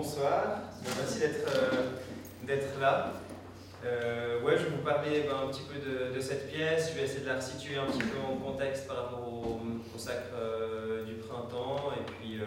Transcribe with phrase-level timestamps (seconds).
[0.00, 0.60] bonsoir,
[0.96, 1.52] merci d'être
[2.46, 3.12] d'être là.
[3.84, 7.20] ouais, je vais vous parler ben, un petit peu de, cette pièce, je vais essayer
[7.20, 9.60] de la resituer un petit peu en contexte par rapport au,
[9.98, 10.32] sacre
[11.06, 12.40] du printemps, et puis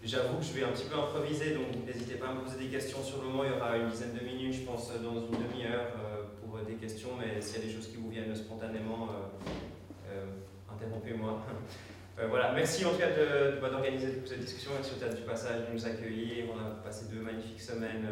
[0.00, 2.70] J'avoue que je vais un petit peu improviser, donc n'hésitez pas à me poser des
[2.70, 3.42] questions sur le moment.
[3.44, 6.74] Il y aura une dizaine de minutes, je pense, dans une demi-heure euh, pour des
[6.74, 9.28] questions, mais s'il y a des choses qui vous viennent spontanément, euh,
[12.20, 13.10] euh, voilà, merci en tout cas
[13.70, 16.44] d'organiser de, cette discussion, merci au du passage de nous accueillir.
[16.54, 18.06] On a passé deux magnifiques semaines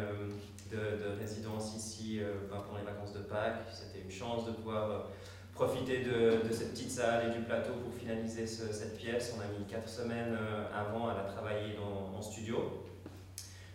[0.71, 3.65] de, résidence ici bah, pendant les vacances de Pâques.
[3.71, 5.07] C'était une chance de pouvoir
[5.53, 9.35] profiter de, cette petite salle et du plateau pour finaliser cette pièce.
[9.35, 12.85] On a mis quatre semaines euh, avant à la travailler en studio.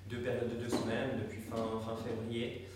[0.09, 2.69] Deux périodes de deux semaines, depuis fin, fin février.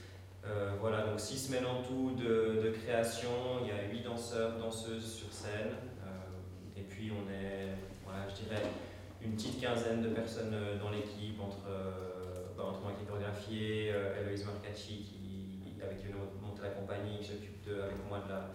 [0.44, 3.30] Euh, voilà, donc six semaines en tout de, création.
[3.62, 5.74] Il y a huit danseurs, danseuses sur scène.
[6.04, 8.25] Euh, et puis on est, voilà,
[9.22, 11.68] une petite quinzaine de personnes dans l'équipe, entre,
[12.56, 17.18] bah, entre moi qui est chorégraphié, Eloïse Marcacci qui, avec qui on monte la compagnie,
[17.18, 18.50] qui s'occupe avec moi de la,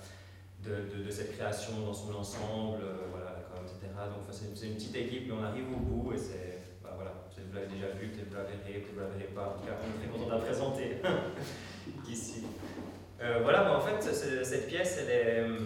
[0.63, 3.87] de, de, cette création dans son ensemble, euh, voilà, etc.
[4.09, 7.55] Donc c'est une petite équipe, mais on arrive au bout et c'est, bah, voilà, vous
[7.55, 9.55] l'avez déjà vu, peut-être vous la verrez, peut-être vous la verrez pas.
[9.55, 10.97] En tout cas, on est très content de la présenter
[12.09, 12.43] ici.
[13.21, 15.57] Euh, voilà, bah, en fait, cette pièce, elle est, elle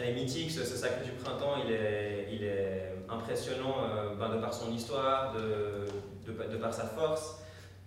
[0.00, 4.54] est mythique, ce, sacre du printemps, il est, il est impressionnant euh, ben, de par
[4.54, 5.86] son histoire, de,
[6.26, 7.38] de, par sa force.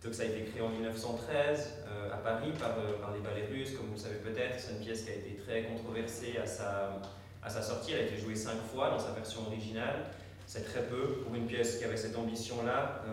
[0.03, 3.47] Donc ça a été créé en 1913 euh, à Paris par, euh, par, les ballets
[3.52, 4.59] russes, comme vous le savez peut-être.
[4.59, 7.02] C'est une pièce qui a été très controversée à sa,
[7.44, 7.94] à sa sortie.
[7.94, 10.06] Elle a été jouée cinq fois dans sa version originale.
[10.45, 13.03] C'est très peu pour une pièce qui avait cette ambition-là.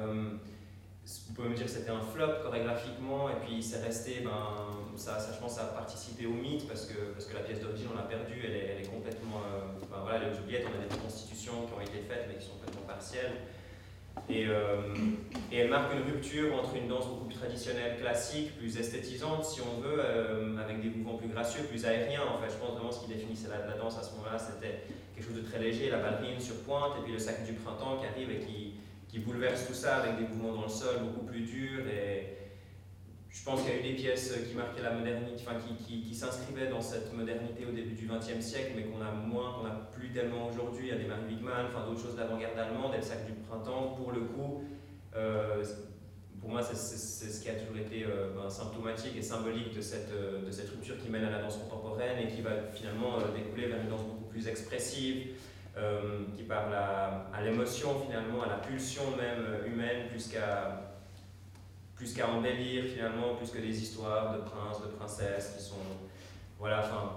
[1.04, 5.18] Vous pouvez me dire que c'était un flop chorégraphiquement, et puis c'est resté, ben, ça,
[5.18, 7.88] ça, je pense, ça a participé au mythe, parce que, parce que la pièce d'origine,
[7.92, 9.42] on l'a perdue, elle est, complètement,
[9.90, 12.54] ben, voilà, aux oubliettes, on a des reconstitutions qui ont été faites, mais qui sont
[12.54, 13.32] complètement partielles.
[14.28, 14.94] Et, euh,
[15.50, 19.60] et, elle marque une rupture entre une danse beaucoup plus traditionnelle, classique, plus esthétisante, si
[19.60, 22.22] on veut, euh, avec des mouvements plus gracieux, plus aériens.
[22.22, 24.84] En fait, je pense vraiment ce qui définissait la, la danse à ce moment-là, c'était
[25.14, 27.96] quelque chose de très léger, la ballerine sur pointe, et puis le sac du printemps
[27.98, 28.71] qui arrive et qui,
[29.12, 32.38] qui bouleverse tout ça avec des mouvements dans le sol beaucoup plus durs et,
[33.32, 35.56] je pense qu'il y a eu des pièces qui marquaient la modernité, enfin
[35.86, 39.64] qui, s'inscrivaient dans cette modernité au début du XXe siècle, mais qu'on a moins, qu'on
[39.64, 40.88] n'a plus tellement aujourd'hui.
[40.88, 43.32] Il y a des Marie Wigman, enfin d'autres choses d'avant-garde allemande, et le sac du
[43.32, 44.64] printemps, pour le coup,
[45.16, 45.64] euh,
[46.40, 50.12] pour moi, c'est ce qui a toujours été euh, ben, symptomatique et symbolique de cette,
[50.12, 53.68] euh, de cette rupture qui mène à la danse contemporaine et qui va finalement découler
[53.68, 55.28] vers une danse beaucoup plus expressive,
[56.36, 60.92] qui parle à, l'émotion finalement, à la pulsion même humaine, plus qu'à
[62.02, 65.76] plus qu'à embellir finalement, plus que des histoires de princes, de princesses qui sont,
[66.58, 67.12] voilà, enfin,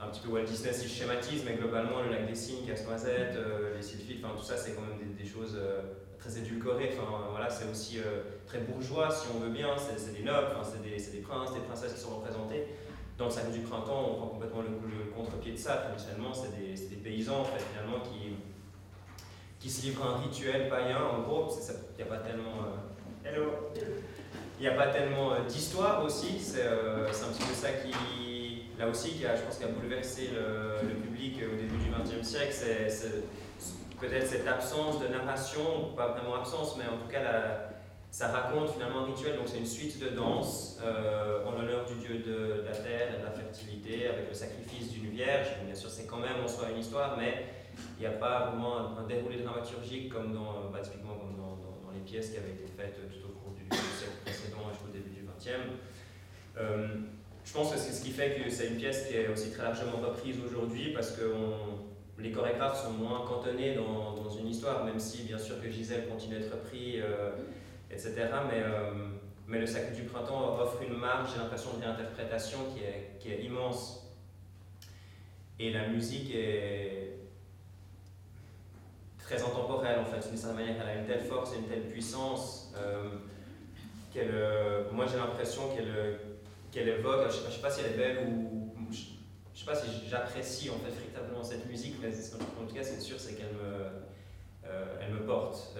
[0.00, 3.34] un petit peu Walt Disney si je schématise, mais globalement le lac des cygnes, Casse-Noisette,
[3.34, 5.82] euh, les sylphides, enfin tout ça c'est quand même des, choses euh,
[6.18, 10.22] très édulcorées, enfin voilà, c'est aussi euh, très bourgeois si on veut bien, c'est des
[10.22, 12.66] nobles, c'est des, des, princes, des princesses qui sont représentés.
[13.18, 16.86] Dans le Sacre du Printemps, on prend complètement le, contre-pied de ça, traditionnellement c'est des,
[16.86, 18.36] des, paysans en fait, finalement qui,
[19.58, 22.62] qui se livrent un rituel païen, en gros, il n'y a pas tellement...
[23.24, 23.70] Hello.
[24.58, 28.62] il n'y a pas tellement euh, d'histoire aussi, euh, c'est un petit peu ça qui,
[28.78, 32.26] là aussi, qui a, je pense, qui a bouleversé le, public au début du XXe
[32.26, 33.24] siècle, c'est
[34.00, 37.68] peut-être cette absence de narration, pas vraiment absence, mais en tout cas,
[38.10, 41.94] ça raconte finalement un rituel, donc c'est une suite de danse euh, en l'honneur du
[41.94, 45.48] dieu de, la terre et de la fertilité, avec le sacrifice d'une vierge.
[45.64, 47.44] bien sûr, c'est quand même en soi une histoire, mais
[47.98, 51.58] il n'y a pas vraiment un, déroulé dramaturgique comme dans, bah, comme dans,
[51.94, 55.22] les pièces qui avaient été faites tout au cours du siècle précédent jusqu'au début du
[55.22, 55.72] XXe.
[56.58, 56.88] Euh,
[57.44, 59.62] je pense que c'est ce qui fait que c'est une pièce qui est aussi très
[59.62, 61.22] largement reprise aujourd'hui parce que
[62.18, 66.08] les chorégraphes sont moins cantonnés dans, dans, une histoire, même si bien sûr que Gisèle
[66.08, 67.30] continue d'être repris, euh,
[67.90, 68.14] etc.
[68.50, 68.92] Mais, euh,
[69.46, 73.32] mais le Sacre du Printemps offre une marge, j'ai l'impression, de réinterprétation qui est, qui
[73.32, 74.04] est immense.
[75.58, 77.18] Et la musique est,
[79.28, 80.26] très intemporelle en fait.
[80.28, 83.10] D'une certaine manière, elle a une telle force et une telle puissance euh,
[84.12, 84.30] qu'elle.
[84.32, 86.18] Euh, moi, j'ai l'impression qu'elle
[86.72, 87.30] qu'elle évoque.
[87.30, 88.74] Je ne sais, pas si elle est belle ou.
[88.90, 92.82] Je ne sais pas si j'apprécie en fait véritablement cette musique, mais en tout cas,
[92.82, 93.90] c'est sûr, c'est qu'elle me,
[94.64, 95.76] euh, elle me porte.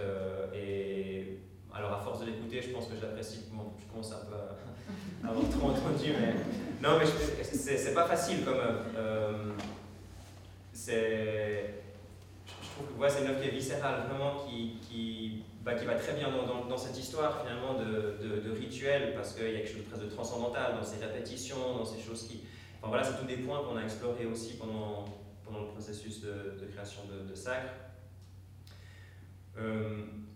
[1.75, 3.45] Alors, à force de l'écouter, je pense que j'apprécie.
[3.53, 4.35] Bon, je commence un peu
[5.25, 6.35] à avoir trop entendu, mais
[6.83, 7.07] non, mais
[7.43, 8.57] c'est pas facile comme.
[10.73, 11.79] c'est
[12.99, 16.29] ouais, c'est une œuvre qui est viscérale, vraiment, qui, qui, bah, qui va très bien
[16.31, 19.91] dans, dans, cette histoire finalement de, de, rituel, parce qu'il y a quelque chose de
[19.91, 22.41] presque transcendantal dans ces répétitions, dans ces choses qui.
[22.81, 25.05] Enfin voilà, c'est tous des points qu'on a explorés aussi pendant,
[25.45, 27.73] pendant le processus de, de création de, de Sacre.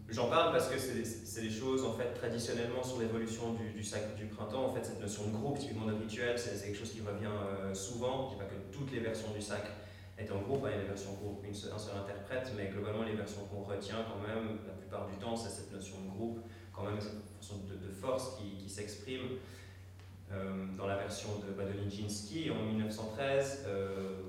[0.09, 4.14] J'en parle parce que c'est des choses, en fait, traditionnellement sur l'évolution du, du, sac
[4.14, 7.00] du printemps, en fait, cette notion de groupe, typiquement de rituel, c'est quelque chose qui
[7.00, 8.29] revient souvent.
[8.29, 9.64] Je dis pas que toutes les versions du sac
[10.19, 12.69] est en groupe, il y a des versions groupe, une seul, un seul interprète, mais
[12.69, 16.11] globalement les versions qu'on retient quand même, la plupart du temps, c'est cette notion de
[16.11, 16.41] groupe,
[16.73, 19.38] quand même cette notion de, force qui, qui s'exprime.
[20.32, 24.20] Euh, dans la version de, bah, en 1913, euh,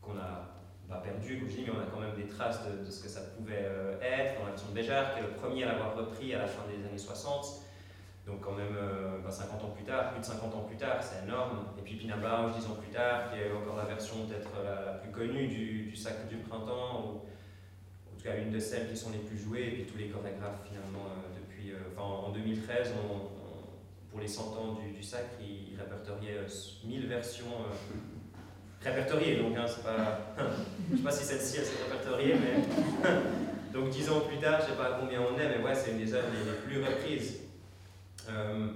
[0.00, 0.57] qu'on a
[0.88, 4.00] pas perdu, mais on a quand même des traces de, ce que ça pouvait euh,
[4.00, 6.62] être, la version de Béjart, qui est le premier à l'avoir repris à la fin
[6.66, 7.62] des années 60.
[8.26, 8.76] Donc quand même
[9.28, 11.66] 50 euh, ans plus tard, plus de 50 ans plus tard, c'est énorme.
[11.78, 14.94] Et puis Pina Bausch, 10 ans plus tard, qui est encore la version peut-être la,
[14.94, 19.10] plus connue du, Sacre du Printemps, ou en tout cas une de celles qui sont
[19.10, 21.74] les plus jouées, et puis tous les chorégraphes finalement euh, depuis...
[21.98, 22.94] En 2013,
[24.10, 26.46] pour les 100 ans du, Sacre, ils, répertoriaient
[26.84, 27.46] 1000 versions
[28.82, 30.44] répertoriées, donc hein, pas...
[30.90, 33.12] je sais pas si celle-ci elle s'est répertoriée, mais...
[33.72, 35.98] donc 10 ans plus tard, je sais pas combien on est, mais ouais, c'est une
[35.98, 37.40] des œuvres les plus reprises.
[38.30, 38.68] Euh,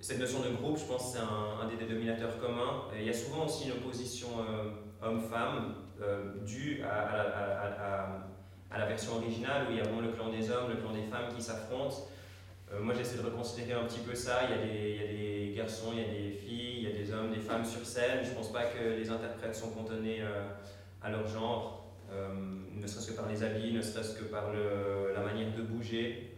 [0.00, 2.84] cette notion de groupe, je pense, c'est un, des dénominateurs communs.
[2.94, 4.70] il y a souvent aussi une opposition euh,
[5.02, 8.18] homme-femme euh, due à,
[8.76, 11.04] la version originale où il y a vraiment le clan des hommes, le clan des
[11.04, 12.08] femmes qui s'affrontent.
[12.80, 14.40] Moi, j'essaie de reconsidérer un petit peu ça.
[14.44, 16.82] Il y, a des, il y, a des, garçons, il y a des filles, il
[16.82, 18.20] y a des hommes, des femmes sur scène.
[18.24, 20.22] Je ne pense pas que les interprètes sont cantonnés
[21.00, 25.20] à leur genre, ne serait-ce que par les habits, ne serait-ce que par le, la
[25.20, 26.34] manière de bouger.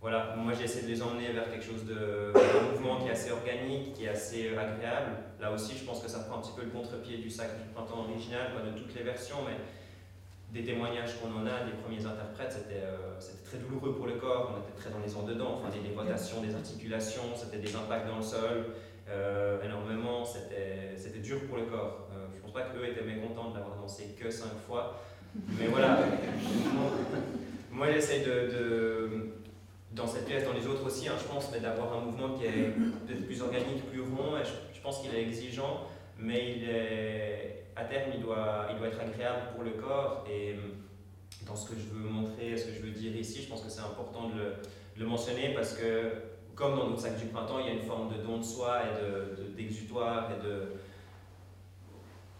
[0.00, 2.32] Voilà, moi j'ai essayé de les emmener vers quelque chose de,
[2.72, 5.12] mouvement qui est assez organique, qui est assez euh, agréable.
[5.38, 7.68] Là aussi, je pense que ça prend un petit peu le contre-pied du Sacre du
[7.74, 9.56] Printemps original, de toutes les versions, mais
[10.52, 14.52] des témoignages qu'on en a des premiers interprètes, c'était euh, très douloureux pour le corps,
[14.54, 18.08] on était très dans les ondes dedans, enfin des, rotations, des articulations, c'était des impacts
[18.08, 18.66] dans le sol,
[19.08, 22.08] euh, énormément, c'était dur pour le corps.
[22.32, 25.00] je ne pense pas qu'eux étaient mécontents de l'avoir dansé que cinq fois,
[25.58, 25.98] mais voilà,
[27.70, 29.30] moi j'essaie de
[29.92, 32.44] dans cette pièce, dans les autres aussi, hein, je pense, mais d'avoir un mouvement qui
[32.44, 32.70] est
[33.06, 34.36] peut-être plus organique, plus rond.
[34.38, 35.82] Et je, pense qu'il est exigeant,
[36.18, 40.24] mais il est, à terme, il doit, il doit être agréable pour le corps.
[40.30, 40.56] Et
[41.46, 43.70] dans ce que je veux montrer, ce que je veux dire ici, je pense que
[43.70, 44.54] c'est important de
[44.96, 46.12] le, mentionner parce que,
[46.54, 48.82] comme dans notre sac du printemps, il y a une forme de don de soi
[48.84, 50.62] et d'exutoire de, et de.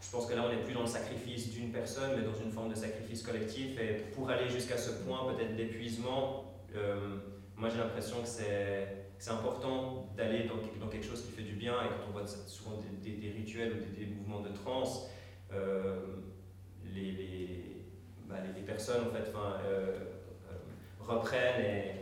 [0.00, 2.50] Je pense que là, on n'est plus dans le sacrifice d'une personne, mais dans une
[2.50, 3.78] forme de sacrifice collectif.
[3.80, 7.18] Et pour aller jusqu'à ce point, peut-être d'épuisement, euh,
[7.56, 11.88] moi j'ai l'impression que c'est important d'aller dans, quelque chose qui fait du bien et
[11.88, 15.19] quand on voit souvent des, des, rituels ou des, mouvements de transe, euh,
[15.52, 17.86] les, les,
[18.28, 20.56] bah, les, personnes en fait, euh, euh,
[21.00, 21.96] reprennent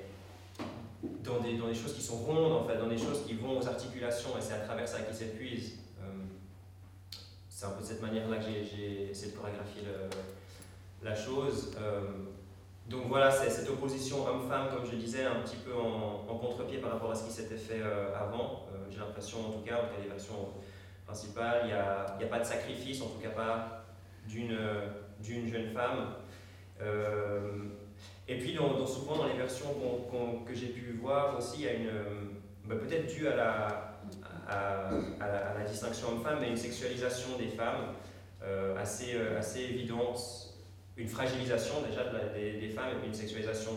[1.22, 3.58] dans, des, dans des choses qui sont rondes, en fait, dans des choses qui vont
[3.58, 5.78] aux articulations et c'est à travers ça qu'ils s'épuisent.
[7.48, 9.82] c'est un peu de cette manière-là que j'ai essayé de chorégraphier
[11.02, 11.72] la chose.
[12.88, 16.92] Donc voilà, c'est cette opposition homme-femme, comme je disais, un petit peu en, contre-pied par
[16.92, 18.66] rapport à ce qui s'était fait euh, avant.
[18.72, 20.48] Euh, j'ai l'impression, en tout cas, en les versions
[21.08, 23.84] principales, il n'y a, a, pas de sacrifice, en tout cas pas
[24.26, 26.14] d'une jeune femme.
[26.80, 27.64] Euh,
[28.28, 29.74] et puis, dans, souvent dans les versions
[30.46, 31.90] que j'ai pu voir aussi, il y a une,
[32.64, 34.00] bah, peut-être dû à la,
[34.48, 34.90] à,
[35.58, 37.94] la, distinction homme-femme, mais une sexualisation des femmes
[38.76, 40.48] assez, assez évidente
[40.98, 42.04] une fragilisation déjà
[42.34, 43.70] des, femmes et puis une sexualisation.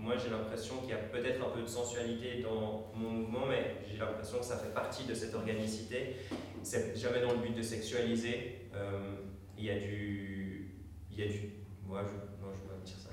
[0.00, 3.76] Moi, j'ai l'impression qu'il y a peut-être un peu de sensualité dans mon mouvement, mais
[3.86, 6.16] j'ai l'impression que ça fait partie de cette organicité.
[6.62, 8.62] C'est jamais dans le but de sexualiser.
[8.74, 9.16] Euh,
[9.58, 10.74] il y a du.
[11.10, 11.50] Il y a du.
[11.86, 12.42] Moi, je.
[12.42, 13.10] Non, je vais pas dire ça.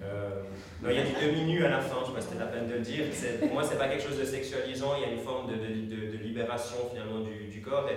[0.00, 0.42] Euh,
[0.82, 2.46] non, il y a du demi-nu à la fin, je sais pas si c'était la
[2.46, 3.04] peine de le dire.
[3.38, 6.10] Pour moi, c'est pas quelque chose de sexualisant, il y a une forme de, de,
[6.10, 7.88] de, libération finalement du, du corps.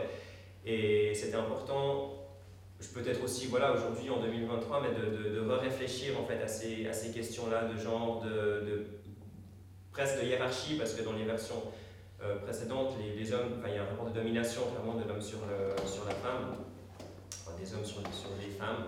[0.66, 2.25] Et, et c'était important
[2.94, 6.94] peut-être aussi, voilà, aujourd'hui en 2023, mais de, de, réfléchir en fait à ces, à
[6.94, 8.86] ces questions-là de genre, de,
[9.92, 11.64] presque de hiérarchie, parce que dans les versions
[12.22, 15.40] euh, précédentes, les, hommes, il y a un rapport de domination clairement de l'homme sur,
[15.86, 16.56] sur la femme,
[17.60, 18.86] des hommes sur, sur les femmes.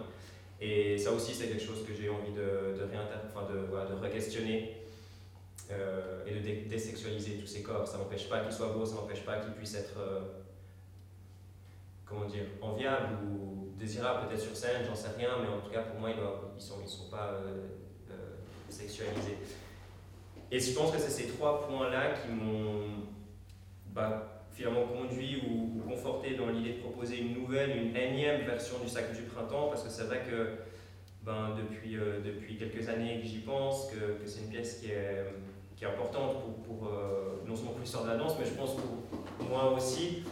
[0.60, 2.88] Et ça aussi, c'est quelque chose que j'ai envie de, de,
[3.30, 4.77] enfin, de, voilà, de re-questionner
[5.72, 7.88] euh, et de désexualiser tous ces corps.
[7.88, 10.00] Ça n'empêche pas qu'ils soient beaux, ça n'empêche pas qu'ils puissent être.
[10.00, 10.22] Euh,
[12.08, 15.82] comment dire, enviable ou désirable peut-être sur scène, j'en sais rien, mais en tout cas
[15.82, 17.68] pour moi ils ne sont, ils sont pas euh,
[18.12, 18.14] euh,
[18.70, 19.38] sexualisés.
[20.50, 23.04] Et je pense que c'est ces trois points-là qui m'ont
[23.94, 28.90] bah, finalement conduit ou, conforté dans l'idée de proposer une nouvelle, une énième version du
[28.90, 30.56] Sacre du Printemps, parce que c'est vrai que
[31.24, 34.92] ben, depuis, euh, depuis quelques années que j'y pense, que, que c'est une pièce qui
[34.92, 35.26] est,
[35.76, 36.92] qui est importante pour, pour
[37.46, 38.76] non seulement pour l'histoire de la danse, mais je pense
[39.38, 40.24] pour moi aussi,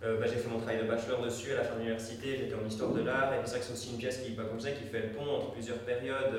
[0.00, 2.66] bah, j'ai fait mon travail de bachelor dessus à la fin de l'université, j'étais en
[2.66, 4.70] histoire de l'art, et c'est ça que c'est aussi une pièce qui, bah, comme ça,
[4.70, 6.36] qui fait le pont entre plusieurs périodes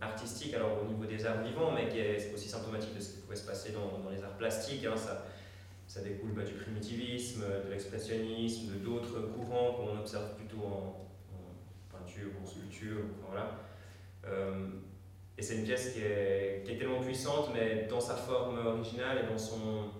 [0.00, 3.20] artistiques, alors au niveau des arts vivants, mais qui est aussi symptomatique de ce qui
[3.20, 4.84] pouvait se passer dans, dans les arts plastiques.
[4.84, 5.26] Hein, ça,
[5.86, 11.06] ça découle bah, du primitivisme, de l'expressionnisme, de d'autres courants qu'on observe plutôt en,
[11.90, 13.60] peinture, en sculpture, voilà.
[14.26, 14.68] Euh,
[15.38, 19.18] et c'est une pièce qui est, qui est, tellement puissante, mais dans sa forme originale
[19.24, 19.90] et dans son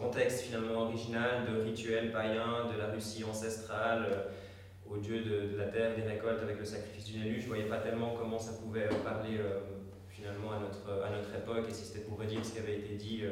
[0.00, 5.66] contexte finalement original de rituel païen, de la Russie ancestrale, euh, au dieu de, la
[5.66, 8.52] terre, des récoltes avec le sacrifice d'une élue, je ne voyais pas tellement comment ça
[8.54, 9.60] pouvait parler euh,
[10.08, 12.94] finalement à notre, à notre époque et si c'était pour redire ce qui avait été
[12.94, 13.22] dit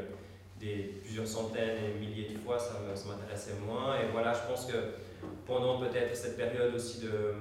[0.61, 2.75] des plusieurs centaines et milliers de fois, ça,
[3.09, 3.97] m'intéressait moins.
[4.01, 4.77] Et voilà, je pense que
[5.47, 7.35] pendant peut-être cette période aussi de,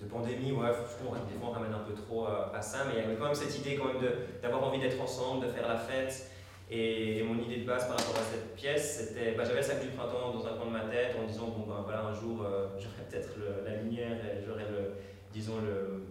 [0.00, 2.94] de pandémie, ouais, je trouve des fois on ramène un peu trop à, ça, mais
[2.94, 4.02] il y avait quand même cette idée quand même
[4.42, 6.31] d'avoir envie d'être ensemble, de faire la fête.
[6.74, 9.82] Et, mon idée de base par rapport à cette pièce, c'était, bah, j'avais le sac
[9.82, 12.42] du printemps dans un coin de ma tête en disant, bon ben voilà, un jour
[12.42, 14.94] euh, j'aurai peut-être la lumière et j'aurai le,
[15.32, 16.02] disons le,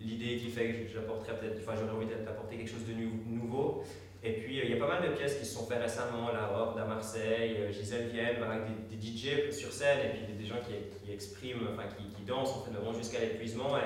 [0.00, 3.82] l'idée qui fait que j'apporterai peut-être, enfin j'aurais envie d'apporter quelque chose de nouveau.
[4.22, 6.30] Et puis, euh, il y a pas mal de pièces qui se sont faites récemment,
[6.32, 10.34] La Horde à Marseille, euh, Gisèle Vienne, avec des, des, DJ sur scène, et puis
[10.34, 13.78] des, gens qui, qui expriment, enfin qui, qui, dansent, en fait, vont jusqu'à l'épuisement.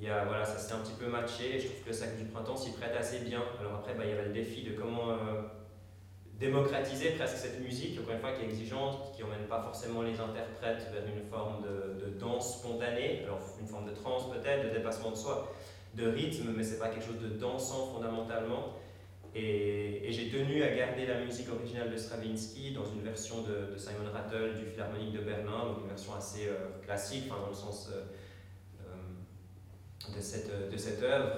[0.00, 2.16] Il y a, voilà, ça s'est un petit peu matché, je trouve que le sac
[2.16, 3.42] du printemps s'y prête assez bien.
[3.58, 5.42] Alors après, bah, il y avait le défi de comment euh,
[6.38, 10.20] démocratiser presque cette musique, encore une fois, qui est exigeante, qui n'emmène pas forcément les
[10.20, 14.70] interprètes vers une forme de, de danse spontanée, alors une forme de trance peut-être, de
[14.70, 15.52] dépassement de soi,
[15.94, 18.76] de rythme, mais c'est pas quelque chose de dansant fondamentalement.
[19.34, 24.10] Et, j'ai tenu à garder la musique originale de Stravinsky dans une version de, Simon
[24.12, 27.90] Rattle du Philharmonique de Berlin, donc une version assez euh, classique, enfin, dans le sens
[27.92, 28.04] euh,
[30.14, 31.32] de, cette, de cette œuvre,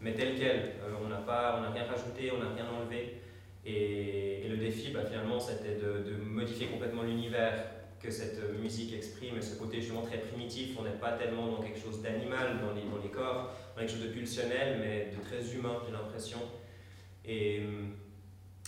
[0.00, 0.74] mais telle qu'elle.
[1.02, 3.22] on n'a rien rajouté, on n'a rien enlevé.
[3.64, 7.54] Et, le défi, bah, finalement, c'était de, de, modifier complètement l'univers
[8.02, 10.76] que cette musique exprime, et ce côté justement très primitif.
[10.78, 13.92] On n'est pas tellement dans quelque chose d'animal dans les, dans les corps, dans quelque
[13.92, 16.38] chose de pulsionnel, mais de très humain, j'ai l'impression.
[17.24, 17.84] Et euh,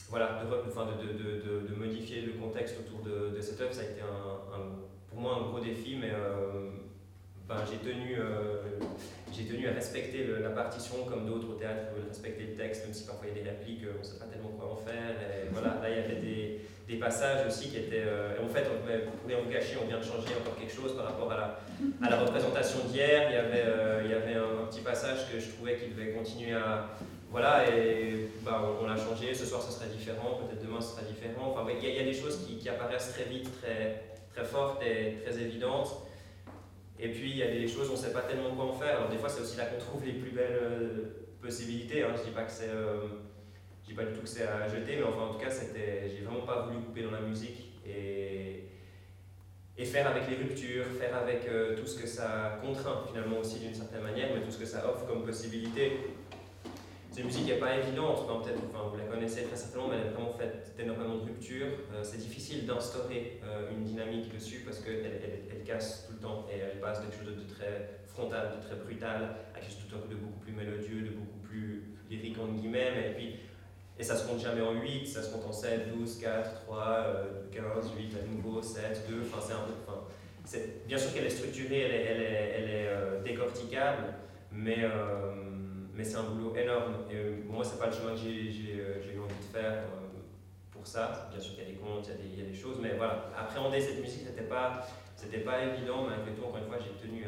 [0.08, 3.84] voilà, de, enfin de, de, de, modifier le contexte autour de, cette œuvre, ça a
[3.84, 6.70] été un, pour moi un gros défi, mais euh,
[7.48, 8.62] ben, j'ai tenu, euh,
[9.32, 13.04] tenu à respecter la partition comme d'autres au théâtre veulent respecter le texte, même si
[13.04, 15.12] parfois il y a des répliques, on ne sait pas tellement quoi en faire.
[15.20, 18.04] Et voilà, là il y avait des, des passages aussi qui étaient.
[18.42, 21.06] en fait, on, pour rien vous cacher, on vient de changer encore quelque chose par
[21.06, 21.60] rapport à la,
[22.06, 23.28] à la représentation d'hier.
[23.28, 23.64] Il y avait,
[24.04, 26.88] il y avait un, un, petit passage que je trouvais qu'il devait continuer à
[27.34, 29.34] voilà, et bah, on, l'a changé.
[29.34, 30.38] Ce soir, ce sera différent.
[30.38, 31.50] Peut-être demain, ce sera différent.
[31.50, 35.42] Enfin, il y, a des choses qui, apparaissent très vite, très, très fortes et très
[35.42, 35.88] évidentes.
[36.98, 38.98] Et puis, il y a des choses, on ne sait pas tellement quoi en faire.
[38.98, 42.02] Alors, des fois, c'est aussi là qu'on trouve les plus belles euh, possibilités.
[42.02, 42.12] Hein.
[42.14, 42.70] Je ne dis pas que c'est.
[42.70, 43.08] Euh,
[43.86, 46.24] dis pas du tout que c'est à jeter, mais enfin, en tout cas, c'était, j'ai
[46.24, 48.64] vraiment pas voulu couper dans la musique et,
[49.76, 53.58] et faire avec les ruptures, faire avec euh, tout ce que ça contraint finalement aussi
[53.58, 55.98] d'une certaine manière, mais tout ce que ça offre comme possibilité.
[57.14, 59.98] C'est une musique qui n'est pas évidente, peut-être, enfin, vous la connaissez très certainement, mais
[60.00, 61.68] elle est vraiment faite d'énormément de ruptures.
[61.94, 66.18] Euh, c'est difficile d'instaurer euh, une dynamique dessus parce qu'elle elle, elle, casse tout le
[66.18, 69.70] temps et elle passe de quelque chose de très frontal, de très brutal, à quelque
[69.70, 73.10] chose de beaucoup plus mélodieux, de beaucoup plus lyrique en guillemets.
[73.10, 73.36] Et puis,
[73.96, 77.06] et ça se compte jamais en 8, ça se compte en 7, 12, 4, 3,
[77.52, 79.22] 15, 8, à nouveau, 7, 2.
[79.22, 79.72] Enfin, c'est un peu.
[79.86, 80.00] Enfin,
[80.88, 84.02] bien sûr qu'elle est structurée, elle est, elle est, elle est euh, décorticable,
[84.50, 84.78] mais
[85.94, 86.94] mais c'est un boulot énorme.
[87.10, 90.20] Et euh, moi, c'est pas le chemin que j'ai euh, eu envie de faire euh,
[90.70, 91.28] pour ça.
[91.30, 93.80] Bien sûr qu'il y a des comptes, il y, a des choses, mais voilà, appréhender
[93.80, 94.86] cette musique, c'était pas,
[95.44, 97.24] pas évident, mais avec tout, encore une fois, j'ai tenu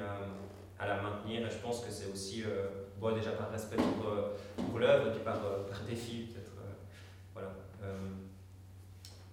[0.78, 1.46] à, la maintenir.
[1.46, 2.44] Et je pense que c'est aussi,
[2.98, 5.40] bon, déjà par respect pour, pour l'œuvre, puis par,
[5.88, 6.52] défi, peut-être.
[7.32, 7.54] voilà.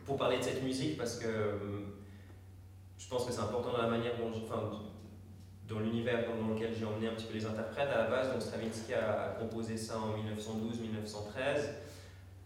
[0.05, 1.27] pour parler de cette musique, parce que
[2.97, 4.31] je pense que c'est important dans la manière dont,
[5.73, 7.89] dans l'univers dans lequel j'ai emmené un petit peu les interprètes.
[7.89, 11.69] À la base, donc Stravinsky a, composé ça en 1912-1913.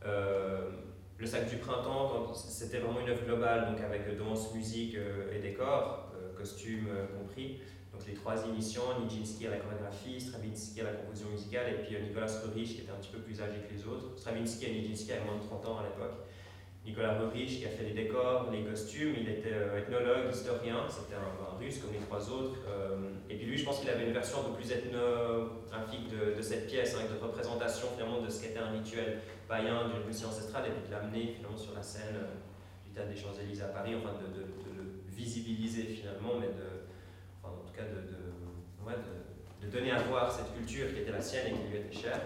[0.05, 0.69] Euh,
[1.17, 5.39] le sac du printemps, c'était vraiment une œuvre globale, donc avec danse, musique euh, et
[5.39, 6.87] décor, euh, costume
[7.19, 7.59] compris.
[7.91, 11.97] Donc les trois initiants, Nijinsky à la chorégraphie, Stravinsky à la composition musicale, et puis
[11.99, 14.17] Nicolas Rurich qui était un petit peu plus âgé que les autres.
[14.17, 16.27] Stravinsky et Nijinsky avaient moins de 30 ans à l'époque.
[16.87, 21.15] Nicolas Rurich qui a fait les décors, les costumes, il était euh, ethnologue, historien, c'était
[21.15, 22.59] un, russe comme les trois autres.
[22.69, 26.37] Euh, et puis lui, je pense qu'il avait une version un peu plus ethnographique de,
[26.37, 30.07] de cette pièce, avec hein, de représentation finalement de ce qu'était un rituel païen d'une
[30.07, 33.63] Russie ancestrale, et puis de l'amener finalement sur la scène euh, du Théâtre des Champs-Élysées
[33.63, 36.47] à Paris, enfin de, le visibiliser finalement, mais
[37.43, 41.67] en tout cas de, donner à voir cette culture qui était la sienne et qui
[41.69, 42.21] lui était chère.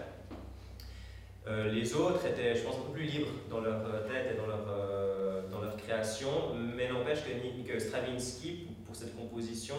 [1.48, 4.36] Euh, les autres étaient, je pense, un peu plus libres dans leur euh, tête et
[4.36, 9.74] dans leur, euh, dans leur création, mais n'empêche que, que, Stravinsky, pour cette composition,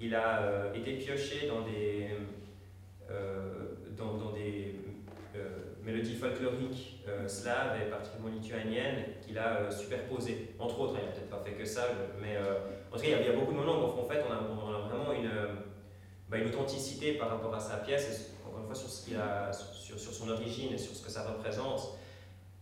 [0.00, 2.08] il a été pioché dans des,
[3.98, 4.76] dans, dans, des
[5.84, 10.54] mélodies folkloriques slaves et particulièrement lituaniennes qu'il a superposées.
[10.58, 11.82] Entre autres, il n'a peut-être pas fait que ça,
[12.22, 12.38] mais
[12.90, 15.12] en tout cas, il y, a, beaucoup de moments où en fait, on a, vraiment
[15.12, 15.30] une,
[16.30, 18.34] bah, une authenticité par rapport à sa pièce,
[18.74, 21.98] sur, ce qu'il a, sur, sur, son origine et sur ce que ça représente.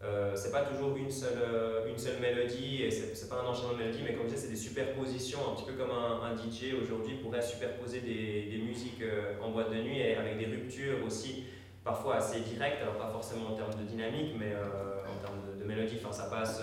[0.05, 3.73] Euh, c'est pas toujours une seule, euh, une seule mélodie et c'est pas un enchaînement
[3.73, 6.75] de mélodies, mais comme je disais, c'est des superpositions, un petit peu comme un, DJ
[6.81, 11.05] aujourd'hui pourrait superposer des, des musiques euh, en boîte de nuit et avec des ruptures
[11.05, 11.47] aussi,
[11.83, 15.65] parfois assez directes, alors pas forcément en termes de dynamique, mais euh, en termes de,
[15.65, 16.62] mélodie, ça passe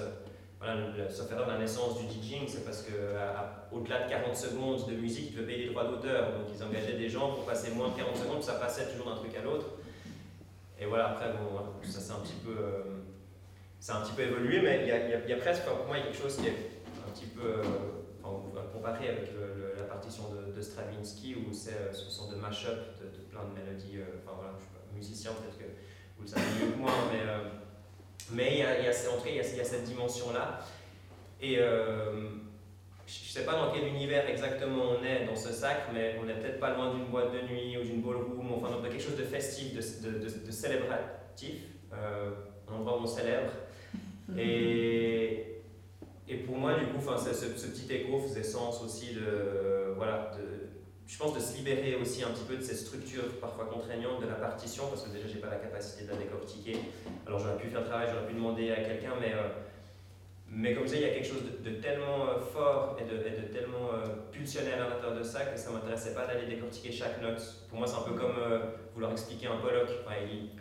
[0.65, 5.29] voilà, sauf erreur, la naissance du DJing, c'est parce qu'au-delà de 40 secondes de musique,
[5.29, 6.31] ils devaient payer les droits d'auteur.
[6.31, 9.17] Donc ils engageaient des gens pour passer moins de 40 secondes, ça passait toujours d'un
[9.17, 9.67] truc à l'autre.
[10.79, 12.51] Et voilà, après, bon, ça c'est un petit peu.
[12.51, 12.83] Euh,
[13.87, 16.37] un petit peu évolué, mais il y a, y a, presque, pour moi, quelque chose
[16.37, 16.57] qui est
[17.07, 17.59] un petit peu.
[17.59, 17.63] Euh,
[18.23, 19.29] enfin, avec
[19.77, 23.99] la partition de, Stravinsky, où c'est euh, ce sont de mash-up de, plein de mélodies.
[24.23, 25.71] enfin voilà, je suis pas musicien, peut-être que
[26.17, 27.21] vous le savez mieux que moi, mais.
[28.31, 28.91] Mais il y a, il y a,
[29.27, 30.59] il y a, cette dimension-là.
[31.41, 32.29] Et euh,
[33.05, 36.25] je ne sais pas dans quel univers exactement on est dans ce sac, mais on
[36.25, 39.17] n'est peut-être pas loin d'une boîte de nuit ou d'une ballroom, enfin de quelque chose
[39.17, 41.61] de festif, de, de, de, célébratif,
[41.93, 42.31] euh,
[42.67, 43.51] un endroit où on célèbre.
[44.39, 45.61] Et,
[46.27, 50.74] et pour moi, du coup, ce, ce, petit écho faisait sens aussi de, voilà, de,
[51.07, 54.27] je pense, de se libérer aussi un petit peu de ces structures parfois contraignantes de
[54.27, 56.77] la partition, parce que déjà, j'ai pas la capacité de la décortiquer.
[57.27, 59.49] Alors, j'aurais pu faire le travail, j'aurais pu demander à quelqu'un, mais, euh,
[60.49, 63.39] mais comme ça, il y a quelque chose de, tellement euh, fort et de, et
[63.39, 67.41] de tellement euh, à l'intérieur de ça que ça m'intéressait pas d'aller décortiquer chaque note.
[67.69, 68.35] Pour moi, c'est un peu comme
[68.93, 69.89] vouloir expliquer un Pollock.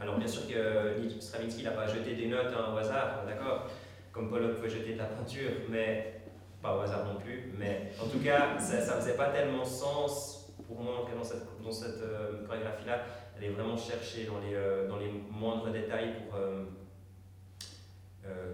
[0.01, 3.69] alors, bien sûr que Stravinsky n'a pas jeté des notes hein, au hasard, d'accord
[4.13, 6.23] Comme Pollock peut jeter de la peinture, mais
[6.63, 10.34] pas au hasard non plus, mais en tout cas, ça ne faisait pas tellement sens
[10.67, 13.03] pour moi, dans cette, dans cette euh, chorégraphie-là,
[13.37, 16.65] elle est vraiment cherchée dans les, euh, dans les moindres détails pour, euh,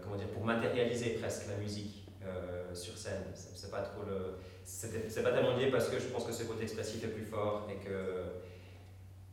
[0.02, 1.96] comment dire, pour matérialiser presque la musique
[2.72, 3.24] sur scène.
[3.34, 4.36] C'est pas trop le.
[4.62, 7.68] C'est pas tellement lié parce que je pense que ce côté expressif est plus fort
[7.68, 8.24] et que.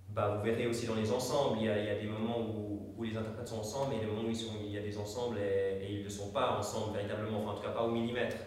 [0.10, 2.40] Bah, vous verrez aussi dans les ensembles, il y a, il y a des moments
[2.40, 4.82] où, où, les interprètes sont ensemble et des moments où ils sont, il y a
[4.82, 7.84] des ensembles et, et ils ne sont pas ensemble véritablement, enfin en tout cas pas
[7.84, 8.38] au millimètre.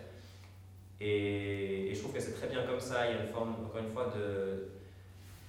[1.01, 3.07] Et, je trouve que c'est très bien comme ça.
[3.07, 4.69] Il y a une forme, encore une fois, de,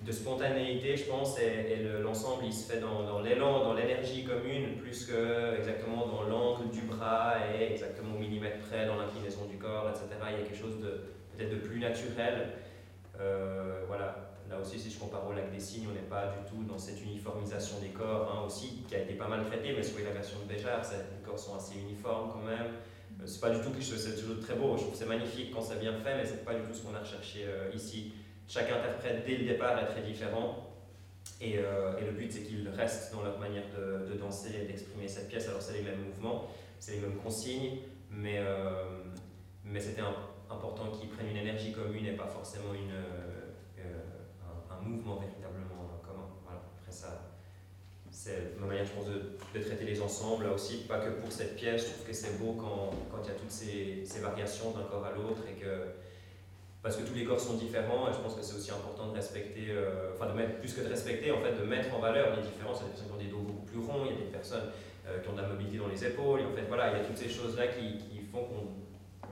[0.05, 5.05] de spontanéité, je pense, et, l'ensemble, il se fait dans, l'élan, dans l'énergie commune, plus
[5.05, 9.89] que exactement dans l'angle du bras et exactement au millimètre près dans l'inclinaison du corps,
[9.89, 10.07] etc.
[10.31, 11.01] Il y a quelque chose de
[11.35, 12.49] peut-être de plus naturel.
[13.19, 14.31] Euh, voilà.
[14.49, 16.77] Là aussi, si je compare au lac des signes, on n'est pas du tout dans
[16.77, 20.11] cette uniformisation des corps hein, aussi, qui a été pas mal traitée, mais sur la
[20.11, 22.73] version de Béjart, les corps sont assez uniformes quand même.
[23.21, 25.53] Euh, c'est pas du tout quelque chose, c'est toujours très beau, je trouve c'est magnifique
[25.53, 28.13] quand c'est bien fait, mais c'est pas du tout ce qu'on a recherché euh, ici.
[28.47, 30.67] Chaque interprète dès le départ est très différent.
[31.39, 34.65] Et, euh, et le but, c'est qu'ils restent dans leur manière de, de danser et
[34.65, 35.47] d'exprimer cette pièce.
[35.47, 36.47] Alors, c'est les mêmes mouvements,
[36.79, 37.79] c'est les mêmes consignes,
[38.09, 38.39] mais,
[39.63, 40.01] mais c'était
[40.49, 42.91] important qu'ils prennent une énergie commune et pas forcément une,
[43.81, 46.27] un, un, mouvement véritablement commun.
[46.43, 46.61] Voilà.
[46.79, 47.30] Après, ça,
[48.23, 51.31] c'est ma manière, je pense, de, de, traiter les ensembles, là aussi, pas que pour
[51.31, 54.19] cette pièce, je trouve que c'est beau quand, quand il y a toutes ces, ces
[54.19, 55.89] variations d'un corps à l'autre, et que,
[56.83, 59.13] parce que tous les corps sont différents, et je pense que c'est aussi important de
[59.13, 62.35] respecter, euh, enfin de mettre, plus que de respecter, en fait, de mettre en valeur
[62.35, 62.81] les différences.
[62.81, 64.25] Il y a des personnes qui ont des dos beaucoup plus ronds, il y a
[64.25, 64.69] des personnes
[65.07, 67.01] euh, qui ont de la mobilité dans les épaules, et en fait, voilà, il y
[67.01, 68.69] a toutes ces choses-là qui, qui, font qu'on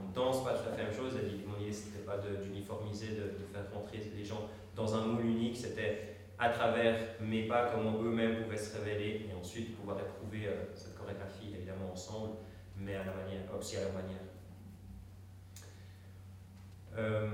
[0.02, 3.14] ne danse pas tout à fait la même chose, et mon idée, c'était pas d'uniformiser,
[3.14, 7.70] de, de, faire rentrer les gens dans un moule unique, c'était à travers mes pas,
[7.70, 12.36] comment eux-mêmes pouvaient se révéler, et ensuite pouvoir éprouver euh, cette chorégraphie évidemment ensemble,
[12.78, 14.22] mais à la manière, aussi à leur manière.
[16.96, 17.28] Euh,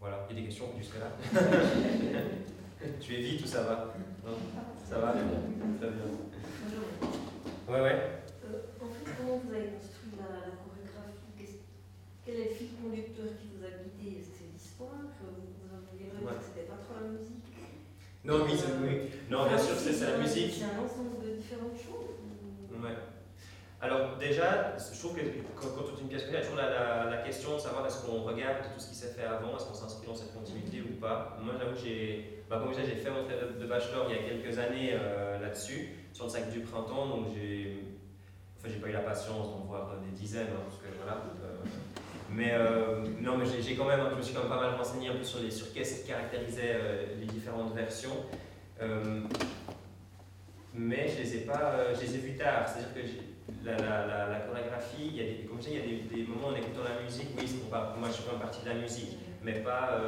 [0.00, 0.66] voilà, il y a des questions?
[0.78, 1.10] Jusqu'à là?
[3.00, 3.92] Tu es vite ou ça va?
[4.88, 5.12] Ça va?
[5.12, 6.04] Très bien.
[7.68, 8.22] Ouais, ouais.
[8.46, 11.58] Euh, en fait, comment vous avez construit la, la chorégraphie?
[12.24, 14.22] Quel est le fil conducteur qui vous a guidé
[16.40, 17.44] c'était pas trop la musique
[18.24, 19.10] Non, oui, oui.
[19.30, 20.54] Non, bien sûr, c'est la musique.
[20.58, 22.08] C'est un ensemble de différentes choses
[22.82, 22.94] Ouais.
[23.80, 25.20] Alors déjà, je trouve que
[25.54, 28.04] quand, quand on une pièce il y a toujours la, la, question de savoir est-ce
[28.04, 31.00] qu'on regarde tout ce qui s'est fait avant, est-ce qu'on s'inscrit dans cette continuité ou
[31.00, 31.38] pas.
[31.40, 34.22] Moi j'avoue que j'ai, bah, comme j'ai fait mon travail de, bachelor il y a
[34.22, 37.84] quelques années euh, là-dessus, sur le sac du printemps, donc j'ai,
[38.58, 41.62] enfin j'ai pas eu la patience d'en voir des dizaines, hein, parce que voilà, euh,
[42.30, 45.08] mais euh, non, mais j'ai quand même, je me suis quand même pas mal renseigné
[45.08, 48.24] un peu sur, les, sur qu'est-ce qui caractérisait euh, les différentes versions.
[48.82, 49.22] Euh,
[50.74, 52.68] mais je les ai pas, je les ai vus tard.
[52.68, 55.82] C'est-à-dire que la, la, la, chorégraphie, il y a des, comme je dis, il y
[55.82, 58.62] a des, des, moments en écoutant la musique, oui, pas, moi je suis une partie
[58.62, 59.98] de la musique, mais pas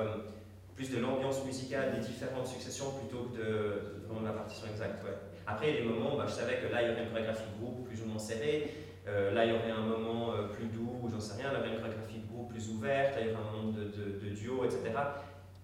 [0.80, 5.04] plus de l'ambiance musicale des différentes successions plutôt que de, la partition exacte.
[5.04, 5.12] Ouais.
[5.46, 7.10] Après, il y a des moments, bah, je savais que là, il y aurait une
[7.10, 8.72] chorégraphie groupe plus ou moins serrée.
[9.08, 11.52] Euh, là, il y aurait un moment euh, plus doux, j'en sais rien.
[11.52, 13.16] Il y aurait une plus ouverte.
[13.16, 14.82] Là, il y aurait un moment de, duo, etc.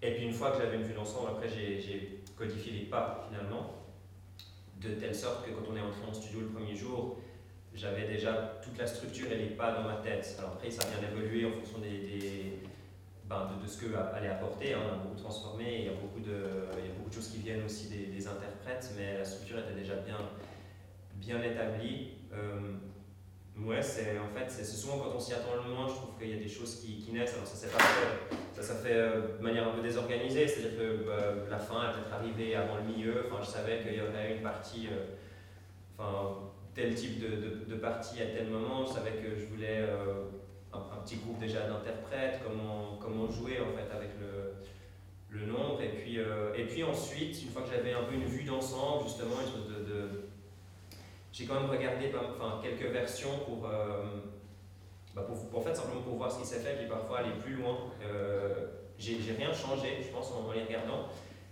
[0.03, 3.73] Et puis, une fois que j'avais une vue d'ensemble, après, j'ai codifié les pas, finalement.
[4.81, 7.19] De telle sorte que quand on est entré en studio le premier jour,
[7.75, 10.37] j'avais déjà toute la structure et les pas dans ma tête.
[10.39, 12.61] Alors après, ça vient d'évoluer en fonction des,
[13.29, 14.75] ben, de, ce que allait apporter.
[14.75, 14.81] Hein.
[14.87, 17.29] On a beaucoup transformé, il y, a beaucoup de, il y a beaucoup de choses
[17.29, 20.19] qui viennent aussi des, interprètes, mais la structure était déjà bien,
[21.17, 22.13] bien établie.
[22.33, 22.75] Euh,
[23.65, 26.31] ouais, c'est en fait, c'est souvent quand on s'y attend le moins, je trouve qu'il
[26.31, 27.35] y a des choses qui, qui naissent.
[27.35, 27.85] Alors ça s'est pas
[28.53, 31.95] ça s'est fait euh, de manière un peu désorganisée, c'est-à-dire que bah, la fin est
[31.95, 33.27] peut-être arrivée avant le milieu.
[33.27, 35.15] Enfin, je savais qu'il y aurait une partie, euh,
[35.99, 36.39] enfin,
[36.75, 38.85] tel type de, de, partie à tel moment.
[38.85, 39.85] Je savais que je voulais
[40.73, 44.55] un, petit groupe déjà d'interprètes, comment, comment jouer en fait avec le,
[45.31, 45.81] le nombre.
[45.83, 49.05] Et puis, euh, et puis ensuite, une fois que j'avais un peu une vue d'ensemble,
[49.05, 49.37] justement,
[51.37, 54.05] j'ai quand même regardé enfin, quelques versions pour, euh,
[55.15, 57.77] bah pour, fait, simplement pour voir ce qui s'est fait, puis parfois aller plus loin.
[58.03, 58.69] Euh,
[58.99, 61.09] j'ai rien changé, je pense, en, les regardant.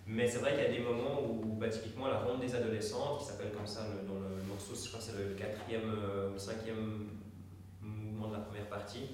[0.06, 3.18] Mais c'est vrai qu'il y a des moments où, bah, typiquement, la ronde des adolescents,
[3.18, 6.38] qui s'appelle comme ça dans le, morceau, je crois que c'est le quatrième ou le
[6.38, 7.08] cinquième
[7.82, 9.10] mouvement de la première partie.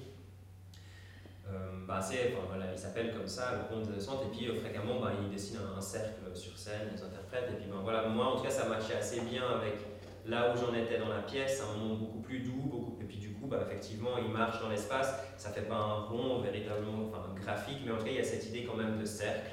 [1.49, 4.57] Euh, bah enfin, voilà, il s'appelle comme ça, le conte de centre, et puis euh,
[4.57, 8.27] fréquemment bah, il dessine un, cercle sur scène, ils interprètent, et puis ben, voilà, moi
[8.27, 9.90] en tout cas ça matchait assez bien avec
[10.25, 13.17] là où j'en étais dans la pièce, un monde beaucoup plus doux, beaucoup, et puis
[13.17, 17.33] du coup, bah, effectivement, il marche dans l'espace, ça fait pas un rond véritablement enfin,
[17.35, 19.51] graphique, mais en tout cas il y a cette idée quand même de cercle.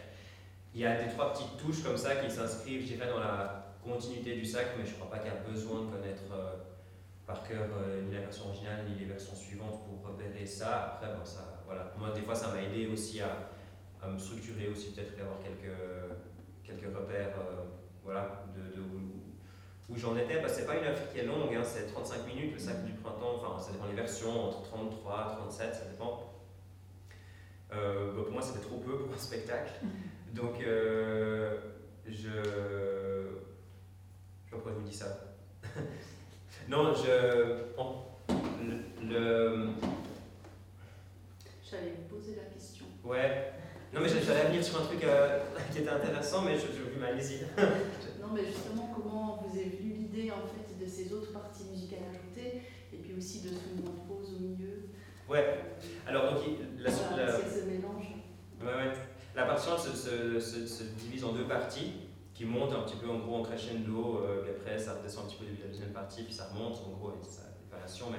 [0.74, 3.76] Il y a des trois petites touches comme ça qui s'inscrivent, je dirais, dans la
[3.82, 6.22] continuité du sac, mais je crois pas qu'il y a besoin de connaître.
[6.32, 6.54] Euh,
[7.28, 10.94] par cœur euh, ni la version originale ni les versions suivantes pour repérer ça.
[10.94, 11.92] Après, bon, ça, voilà.
[11.98, 13.50] Moi, des fois, ça m'a aidé aussi à,
[14.02, 15.76] à, me structurer aussi, peut-être d'avoir quelques,
[16.64, 17.64] quelques repères euh,
[18.02, 18.82] voilà, de, de
[19.88, 20.40] où, j'en étais.
[20.40, 22.84] Parce que c'est pas une œuvre qui est longue, hein, c'est 35 minutes, le sac
[22.84, 26.32] du printemps, enfin, ça dépend des versions, entre 33 37, ça dépend.
[27.72, 29.72] Euh, pour moi, c'était trop peu pour un spectacle.
[30.34, 31.56] Donc, je.
[32.06, 32.30] Je
[34.44, 35.06] sais pas pourquoi je vous dis ça.
[36.68, 37.64] Non, je.
[39.08, 39.68] le,
[41.70, 42.86] J'allais vous poser la question.
[43.04, 43.52] Ouais.
[43.92, 45.40] Non, mais j'allais venir sur un truc euh,
[45.72, 47.40] qui était intéressant, mais je, je mal allez-y.
[48.20, 48.87] non, mais justement,
[49.48, 53.40] vous avez vu l'idée en fait de ces autres parties musicales ajoutées, et puis aussi
[53.42, 54.88] de ce mouvement de pause au milieu
[55.28, 55.60] Ouais.
[56.06, 56.42] Alors, donc,
[56.78, 58.06] la, la, ce mélange.
[58.60, 58.92] Ouais, ouais.
[59.36, 61.92] La partition se, se, se, se divise en deux parties
[62.32, 65.28] qui monte un petit peu en gros en crescendo, euh, puis après ça redescend un
[65.28, 67.70] petit peu début de la deuxième partie, puis ça remonte en gros, et ça des
[67.70, 68.18] variations, mais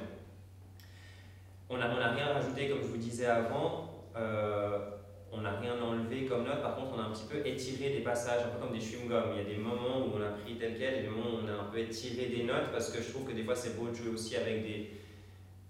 [1.69, 4.91] on n'a on a rien rajouté comme je vous disais avant, euh,
[5.31, 8.01] on n'a rien enlevé comme note, par contre on a un petit peu étiré des
[8.01, 10.55] passages, un peu comme des chewing-gums, il y a des moments où on a pris
[10.57, 13.01] tel quel, et des moments où on a un peu étiré des notes, parce que
[13.01, 14.91] je trouve que des fois c'est beau de jouer aussi avec des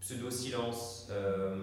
[0.01, 1.55] pseudo-silences, euh,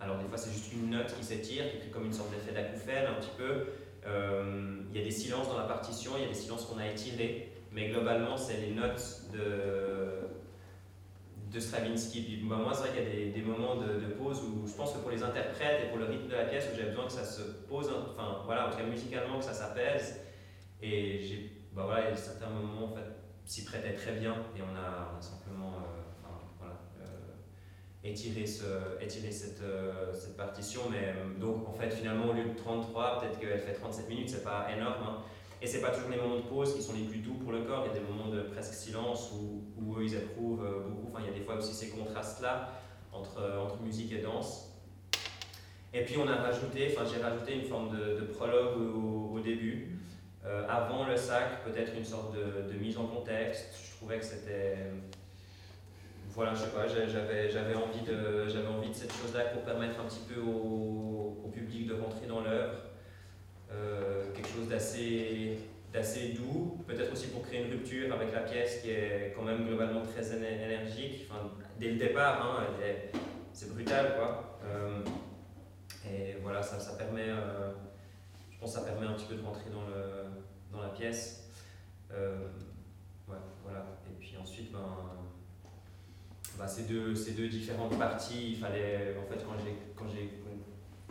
[0.00, 2.52] alors des fois c'est juste une note qui s'étire, qui fait comme une sorte d'effet
[2.52, 3.66] d'acouphène un petit peu,
[4.06, 6.78] euh, il y a des silences dans la partition, il y a des silences qu'on
[6.78, 10.26] a étirés, mais globalement, c'est les notes de,
[11.56, 12.22] de Stravinsky.
[12.22, 14.92] Puis, bah, moi, c'est vrai qu'il y a des, moments de, pause où je pense
[14.92, 17.12] que pour les interprètes et pour le rythme de la pièce, où j'ai besoin que
[17.12, 20.20] ça se pose, enfin voilà, en tout cas musicalement, que ça s'apaise.
[20.80, 23.06] Et j'ai, bah, voilà, a certains moments, en fait,
[23.44, 25.72] s'y prêtaient très bien, et on a, on a simplement.
[25.76, 26.06] Euh,
[28.08, 28.64] étirer, ce,
[29.00, 30.82] étirer cette, euh, cette, partition.
[30.90, 34.30] Mais euh, donc, en fait, finalement, au lieu de 33, peut-être qu'elle fait 37 minutes,
[34.30, 35.02] c'est pas énorme.
[35.02, 35.18] Hein.
[35.62, 37.62] Et c'est pas toujours les moments de pause qui sont les plus doux pour le
[37.62, 37.84] corps.
[37.86, 41.08] Il y a des moments de presque silence où, où eux, ils éprouvent euh, beaucoup.
[41.10, 42.72] Enfin, il y a des fois aussi ces contrastes-là
[43.12, 44.72] entre, entre musique et danse.
[45.94, 49.96] Et puis, on a rajouté, enfin, j'ai rajouté une forme de, de prologue au, début.
[50.68, 53.68] avant le sac, peut-être une sorte de, de mise en contexte.
[53.84, 54.90] Je trouvais que c'était
[56.36, 58.00] voilà, je sais pas, j'avais, envie
[58.68, 62.42] envie de cette chose-là pour permettre un petit peu au, au public de rentrer dans
[62.42, 62.74] l'œuvre.
[63.72, 65.58] Euh, quelque chose d'assez,
[65.90, 69.66] d'assez doux, peut-être aussi pour créer une rupture avec la pièce qui est quand même
[69.66, 71.30] globalement très énergique.
[71.80, 72.66] Dès le départ, hein,
[73.54, 74.58] c'est brutal quoi.
[74.64, 75.00] Euh,
[76.06, 77.72] et voilà, ça, ça permet, euh,
[78.50, 80.24] je pense, ça permet un petit peu de rentrer dans, le,
[80.70, 81.48] dans la pièce.
[82.10, 83.86] ouais, voilà.
[84.10, 84.96] Et puis ensuite, ben
[86.58, 89.42] bah, ces, deux, ces deux différentes parties, il fallait, en fait,
[89.96, 90.30] quand j'ai,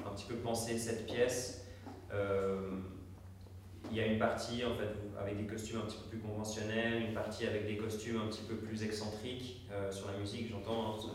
[0.06, 1.66] un petit peu pensé cette pièce,
[2.14, 2.78] euh,
[3.92, 7.04] il y a une partie en fait avec des costumes un petit peu plus conventionnels,
[7.08, 10.96] une partie avec des costumes un petit peu plus excentriques sur la musique, j'entends.
[10.96, 11.12] Hein,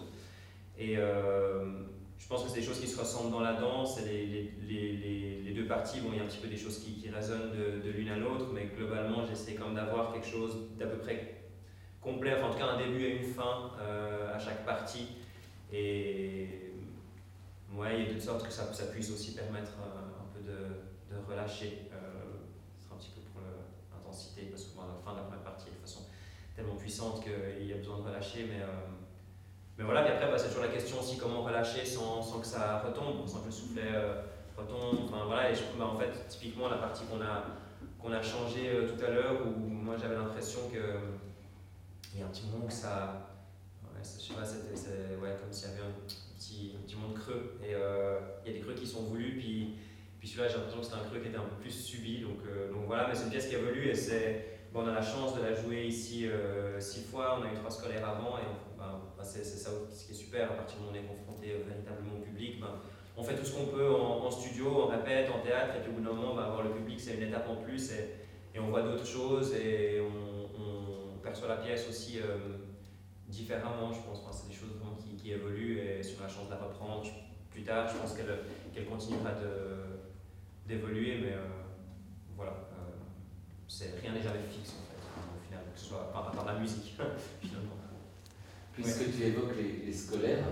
[0.79, 5.43] et je pense que c'est des choses qui se ressemblent dans la danse, les, les,
[5.45, 7.51] les, deux parties, bon, il y a un petit peu des choses qui, qui résonnent
[7.51, 10.99] de, de l'une à l'autre, mais globalement, j'essaie quand même d'avoir quelque chose d'à peu
[10.99, 11.43] près
[12.01, 13.73] complet, en tout cas un début et une fin
[14.33, 15.07] à chaque partie.
[15.73, 16.73] Et
[17.75, 21.15] ouais, il y a de sorte que ça, ça puisse aussi permettre un peu de,
[21.15, 21.91] de relâcher
[24.51, 26.01] parce que la fin de la première partie de façon
[26.61, 28.47] tellement puissante qu'il y a besoin de relâcher.
[28.49, 28.67] Mais, euh,
[29.79, 32.47] mais voilà, puis après, bah, c'est toujours la question aussi comment relâcher sans, sans que
[32.47, 34.23] ça retombe, sans que le soufflet euh,
[34.57, 35.05] retombe.
[35.05, 37.45] Enfin, voilà, et je, bah, en fait, typiquement, la partie qu'on a,
[37.99, 40.79] qu'on a changée euh, tout à l'heure, où moi j'avais l'impression que
[42.13, 43.29] il y a un petit moment que ça.
[43.85, 45.93] Ouais, je sais pas, c'était ouais, comme s'il y avait un
[46.37, 47.59] petit, un monde creux.
[47.63, 49.77] Et il y a des creux qui sont voulus, puis
[50.19, 52.21] puis celui-là, j'ai l'impression que c'était un creux qui était un peu plus subi.
[52.21, 52.43] Donc,
[52.73, 55.43] donc voilà, mais c'est une pièce qui évolue et c'est, on a la chance de
[55.43, 57.39] la jouer ici euh, six fois.
[57.41, 58.47] On a eu trois scolaires avant et
[58.79, 60.51] ben, ben, c'est, ça ce qui est super.
[60.51, 62.81] À partir du moment où on est confronté euh, véritablement au public, ben,
[63.17, 65.95] on fait tout ce qu'on peut en, studio, on répète, en théâtre, et puis au
[65.95, 68.17] bout d'un moment, ben, avoir le public, c'est une étape en plus et,
[68.59, 72.19] on voit d'autres choses et on, perçoit la pièce aussi
[73.29, 74.25] différemment, je pense.
[74.33, 77.05] c'est des choses qui, qui, évoluent et sur la chance de la reprendre
[77.51, 79.31] plus tard, je pense qu'elle, continuera
[80.67, 81.47] d'évoluer, mais euh,
[82.37, 82.80] voilà, euh,
[84.03, 86.95] rien n'est jamais fixe en fait, au final, que ce soit par à la musique,
[87.41, 87.77] finalement.
[88.73, 90.45] Puisque tu évoques les, scolaires,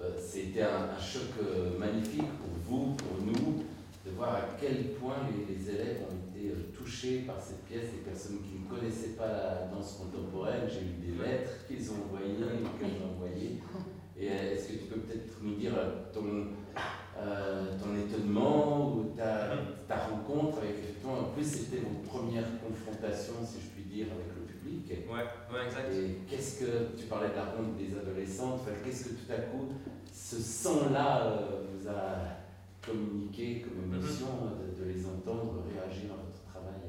[0.00, 1.34] euh, c'était un, choc
[1.78, 3.64] magnifique pour vous, pour nous,
[4.04, 5.16] de voir à quel point
[5.48, 9.68] les, élèves ont été touchés par cette pièce, des personnes qui ne connaissaient pas la
[9.72, 10.68] danse contemporaine.
[10.68, 13.60] J'ai eu des lettres qu'ils ont envoyées, qu'ils ont envoyées.
[14.18, 15.74] Et est-ce que tu peux peut-être nous dire
[16.12, 16.44] ton, euh,
[17.80, 19.48] ton étonnement ou ta,
[19.88, 24.26] ta rencontre avec effectivement, en plus c'était vos premières confrontations, si je puis dire, avec
[24.36, 25.06] le public.
[25.08, 25.24] Ouais,
[25.54, 25.92] ouais exact.
[25.92, 29.68] Et qu'est-ce que, tu parlais de la ronde des adolescentes, qu'est-ce que tout à coup
[30.12, 32.36] ce son-là euh, vous a
[32.84, 33.98] communiqué comme mhm.
[33.98, 36.80] émotion de, de, les entendre réagir à votre travail?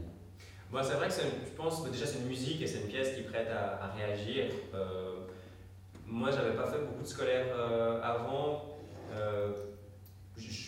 [0.71, 3.15] Bon, c'est vrai que je pense que déjà c'est une musique et c'est une pièce
[3.15, 4.45] qui prête à, à réagir.
[4.73, 5.27] Euh,
[6.05, 8.77] moi, j'avais pas fait beaucoup de scolaires euh, avant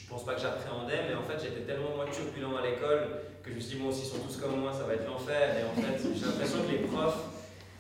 [0.10, 3.56] pense pas que j'appréhendais, mais en fait j'étais tellement moins turbulent à l'école que je
[3.56, 5.56] me suis dit, bon, s'ils sont tous comme moi, ça va être l'enfer.
[5.58, 7.24] Et en fait, j'ai l'impression que les profs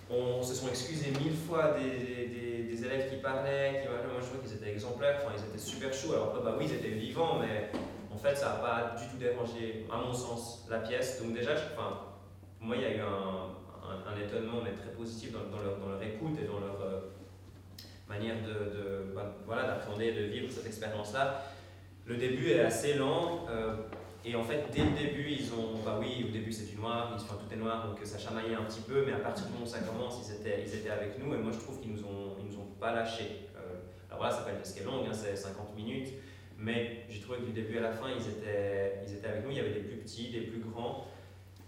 [0.09, 4.55] on, se sont excusés mille fois des, élèves qui parlaient, qui, moi je trouvais qu'ils
[4.55, 6.13] étaient exemplaires, enfin ils étaient super chauds.
[6.13, 7.69] Alors bah oui, ils étaient vivants, mais
[8.11, 11.21] en fait ça n'a pas du tout dérangé, à mon sens, la pièce.
[11.21, 11.99] Donc déjà, enfin,
[12.57, 13.55] pour moi, il y a eu un,
[14.19, 16.99] étonnement, mais très positif dans, leur, écoute et dans leur euh,
[18.07, 21.41] manière de, de bah, voilà, de vivre cette expérience-là.
[22.09, 23.45] Le début est assez lent.
[23.49, 23.75] Euh,
[24.25, 25.77] et en fait, dès le début, ils ont.
[25.85, 28.63] Bah oui, au début c'est du noir, ils, tout est noir, donc ça chamaillait un
[28.63, 31.23] petit peu, mais à partir du moment où ça commence, ils étaient, ils étaient avec
[31.23, 33.47] nous, et moi je trouve qu'ils nous ont, nous ont pas lâchés.
[33.55, 33.75] Euh,
[34.09, 36.09] alors voilà, ça peut être est longue, hein, c'est 50 minutes,
[36.57, 39.51] mais j'ai trouvé que du début à la fin, ils étaient, ils étaient avec nous.
[39.51, 41.05] Il y avait des plus petits, des plus grands.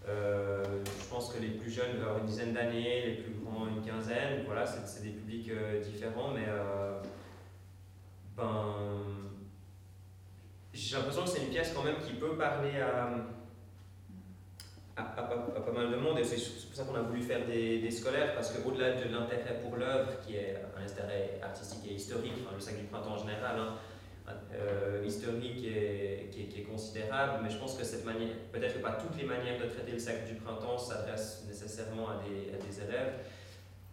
[0.08, 3.68] Euh, je pense que les plus jeunes doivent avoir une dizaine d'années, les plus grands
[3.68, 4.42] une quinzaine.
[4.44, 5.50] Voilà, c'est des publics
[5.84, 6.46] différents, mais
[8.36, 8.74] ben
[10.72, 13.10] j'ai l'impression que c'est une pièce quand même qui peut parler à,
[14.96, 17.90] à, pas mal de monde et c'est pour ça qu'on a voulu faire des, des
[17.90, 22.60] scolaires parce qu'au-delà de l'intérêt pour l'œuvre qui est un intérêt artistique et historique, le
[22.60, 23.74] sac du printemps en général, hein,
[24.54, 28.74] euh, historique et, qui, est, qui, est, considérable, mais je pense que cette manière, peut-être
[28.74, 32.54] que pas toutes les manières de traiter le sac du printemps s'adressent nécessairement à des,
[32.54, 33.14] à des élèves.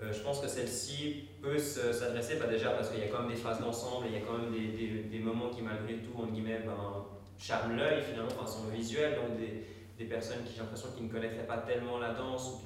[0.01, 3.31] Euh, je pense que celle-ci peut s'adresser, bah déjà parce qu'il y a quand même
[3.31, 6.31] des phases d'ensemble, il y a quand même des, des, moments qui malgré tout, entre
[6.31, 7.05] guillemets, ben,
[7.37, 9.65] charment l'œil finalement, enfin sont visuels, donc des,
[9.97, 12.61] des personnes qui j'ai l'impression qui ne connaîtraient pas tellement la danse ou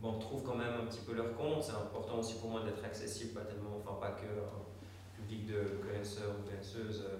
[0.00, 1.62] bon, trouvent quand même un petit peu leur compte.
[1.62, 5.76] C'est important aussi pour moi d'être accessible, pas tellement, enfin pas que un public de
[5.86, 7.04] connaisseurs ou connaisseuses.
[7.06, 7.16] Euh,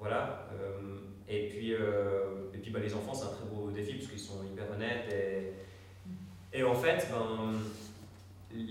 [0.00, 0.48] voilà.
[0.52, 0.98] Euh,
[1.28, 4.42] et puis, et puis bah, les enfants, c'est un très beau défi parce qu'ils sont
[4.42, 5.52] hyper honnêtes et,
[6.52, 7.49] et en fait, ben,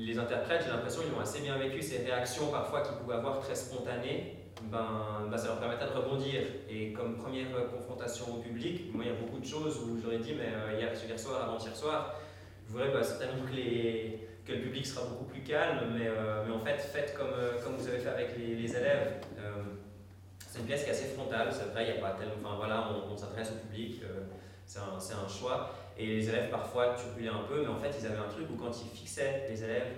[0.09, 3.39] les interprètes, j'ai l'impression qu'ils ont assez bien vécu ces réactions parfois qu'ils pouvaient avoir
[3.39, 4.35] très spontanées.
[4.63, 6.41] Ben, ben, ça leur permettait de rebondir.
[6.69, 10.17] Et comme première confrontation au public, moi il y a beaucoup de choses où j'aurais
[10.17, 12.15] dit, mais euh, hier, hier soir, avant-hier soir,
[12.67, 16.43] je voudrais bah, certainement que, les, que, le public sera beaucoup plus calme, mais, euh,
[16.45, 19.21] mais en fait, faites comme, euh, comme vous avez fait avec les, élèves.
[20.39, 22.33] c'est une pièce qui est assez frontale, c'est vrai, il n'y a pas tellement.
[22.43, 24.01] Enfin voilà, on, on s'adresse au public,
[24.65, 25.71] c'est un, un choix.
[25.99, 28.55] Et les élèves parfois turbulaient un peu, mais en fait ils avaient un truc où
[28.55, 29.91] quand ils fixaient les élèves,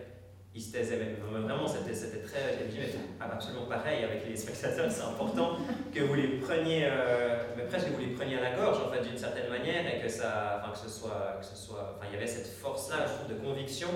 [0.53, 0.97] ils se taisaient.
[0.97, 2.57] Mais vraiment, c'était très.
[2.59, 5.57] J'ai dit, absolument pareil avec les spectateurs, c'est important
[5.93, 8.91] que vous les preniez, euh, mais presque que vous les preniez à la gorge, en
[8.91, 11.37] fait, d'une certaine manière, et que, ça, enfin, que ce soit.
[11.39, 13.89] Que ce soit enfin, il y avait cette force-là, je trouve, de conviction.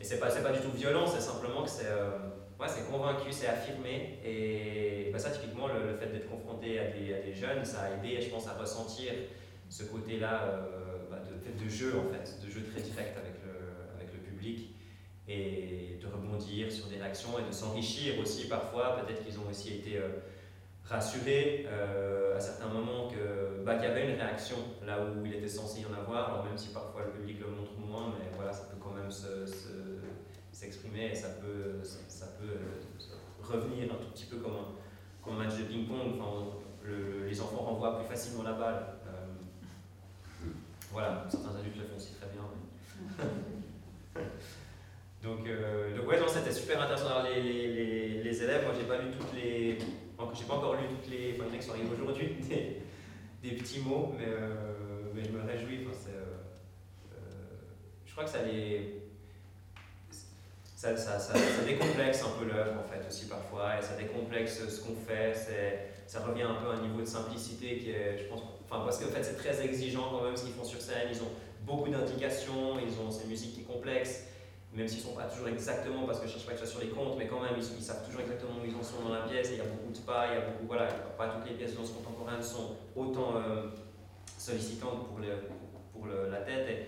[0.00, 1.86] Et c'est pas, pas du tout violent, c'est simplement que c'est.
[1.86, 2.10] Euh,
[2.58, 4.18] ouais, c'est convaincu, c'est affirmé.
[4.24, 8.28] Et bah, ça, typiquement, le, fait d'être confronté à des, jeunes, ça a aidé, je
[8.28, 9.12] pense, à ressentir
[9.68, 10.89] ce côté-là euh,
[11.58, 14.74] de, jeu, en fait, de jeu très direct avec le, avec le public
[15.28, 18.96] et de rebondir sur des réactions et de s'enrichir aussi parfois.
[18.96, 20.08] Peut-être qu'ils ont aussi été euh,
[20.84, 25.82] rassurés euh, à certains moments que y avait une réaction là où il était censé
[25.82, 28.64] y en avoir, alors même si parfois le public le montre moins, mais voilà, ça
[28.64, 29.10] peut quand même
[30.52, 34.74] s'exprimer se, et ça peut, ça, peut euh, revenir un tout petit peu comme un,
[35.22, 36.18] comme un match de ping-pong.
[36.18, 36.56] Enfin,
[37.28, 38.99] les enfants renvoient plus facilement la balle.
[40.92, 42.42] Voilà, certains adultes le font aussi très bien.
[45.22, 47.22] Donc, euh, donc ouais, c'était super intéressant.
[47.22, 49.78] Les, les, les, élèves, moi j'ai pas lu toutes les.
[49.78, 51.36] J'ai pas encore lu toutes les.
[51.38, 52.82] Enfin, qui sont arrivés aujourd'hui, des,
[53.42, 55.86] des, petits mots, mais, euh, mais je me réjouis.
[55.86, 57.16] Enfin, euh,
[58.06, 59.02] je crois que ça les.
[60.74, 64.66] Ça, ça, ça, ça décomplexe un peu l'œuvre en fait aussi parfois, et ça décomplexe
[64.66, 65.34] ce qu'on fait.
[66.06, 68.98] Ça revient un peu à un niveau de simplicité qui est, je pense, enfin parce
[68.98, 71.08] qu'en fait c'est très exigeant quand même ce qu'ils font sur scène.
[71.10, 74.24] Ils ont beaucoup d'indications, ils ont ces musiques qui complexes
[74.72, 76.68] même s'ils ne sont pas toujours exactement, parce que je ne cherche pas que soit
[76.68, 79.12] sur les comptes, mais quand même, ils, savent toujours exactement où ils en sont dans
[79.12, 80.86] la pièce, il y a beaucoup de pas, il y a beaucoup, voilà,
[81.18, 83.70] pas toutes les pièces de danse contemporaine sont autant euh,
[84.38, 85.18] sollicitantes pour,
[85.92, 86.86] pour le, la tête, et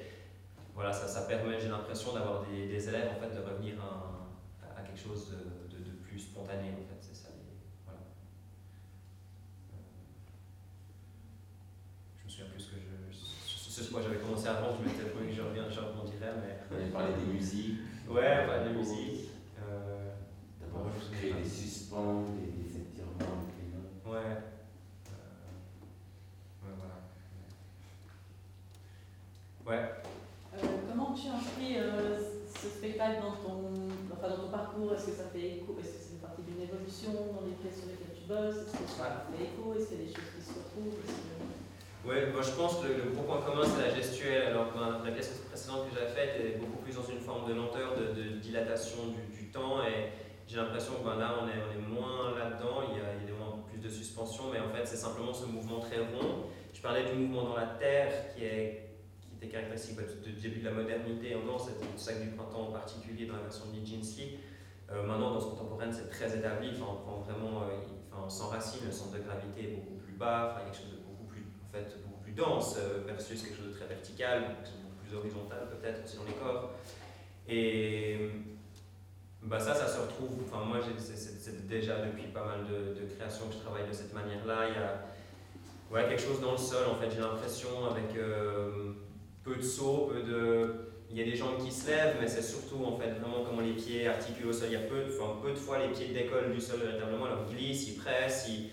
[0.75, 5.01] voilà, ça, ça permet, j'ai l'impression, d'avoir des, élèves, en fait, de revenir à, quelque
[5.01, 7.29] chose de, plus spontané, c'est ça.
[7.87, 8.01] Voilà.
[12.21, 15.68] Je me souviens plus que moi j'avais commencé avant, je m'étais promis que je reviens,
[15.68, 16.59] je rebondirais, mais...
[16.71, 17.79] On avait parlé des musiques.
[18.09, 19.31] Ouais, parler des musiques.
[19.59, 20.11] Euh,
[20.61, 23.99] D'abord, créer des suspens, des, des étirements, des notes.
[24.07, 24.37] Ouais.
[25.09, 25.51] Euh,
[26.62, 26.97] ouais, voilà.
[29.66, 29.85] Ouais.
[30.55, 33.59] Euh, comment tu inscris euh, ce spectacle dans ton,
[34.12, 34.92] enfin, dans ton parcours?
[34.95, 37.81] Est-ce que ça fait écho Est-ce que c'est une partie d'une évolution dans les pièces
[37.81, 38.57] sur lesquelles tu bosses?
[38.68, 39.75] Est-ce que ça fait écho?
[39.75, 41.01] Est-ce qu'il y a des choses qui se retrouvent?
[42.05, 44.49] Oui, moi je pense que le, gros point commun c'est la gestuelle.
[44.49, 47.55] Alors ben, la pièce précédente que j'ai faite est beaucoup plus dans une forme de
[47.55, 50.11] lenteur, de, dilatation du, temps et
[50.49, 53.88] j'ai l'impression que ben, là on est, moins là-dedans, il y a évidemment plus de
[53.88, 56.47] suspension, mais en fait c'est simplement ce mouvement très rond.
[56.73, 60.65] Je parlais du mouvement dans la terre qui, est, qui était caractéristique du début de
[60.65, 64.38] la modernité en c'était le sac du printemps en particulier dans la version de Nijinsky.
[64.91, 67.79] Euh, maintenant, dans ce contemporaine, c'est très établi, enfin, on prend vraiment, euh,
[68.11, 70.83] enfin, on s'enracine, le centre de gravité est beaucoup plus bas, enfin, il y quelque
[70.83, 71.02] chose de
[71.72, 76.16] fait, beaucoup plus dense euh, versus quelque chose de très vertical, beaucoup plus horizontal peut-être
[76.16, 76.72] dans les corps.
[77.48, 78.30] Et
[79.42, 83.48] bah ça, ça se retrouve, enfin moi c'est déjà depuis pas mal de, de créations
[83.48, 84.68] que je travaille de cette manière-là.
[84.68, 85.02] Il y a
[85.90, 88.92] ouais, quelque chose dans le sol en fait, j'ai l'impression avec euh,
[89.42, 90.88] peu de sauts, peu de...
[91.11, 93.61] Il y a des jambes qui se lèvent, mais c'est surtout en fait vraiment comment
[93.61, 94.68] les pieds articulent au sol.
[94.68, 97.44] Il y a peu, enfin, peu de fois les pieds décollent du sol véritablement, alors
[97.50, 98.70] ils glissent, ils pressent, ils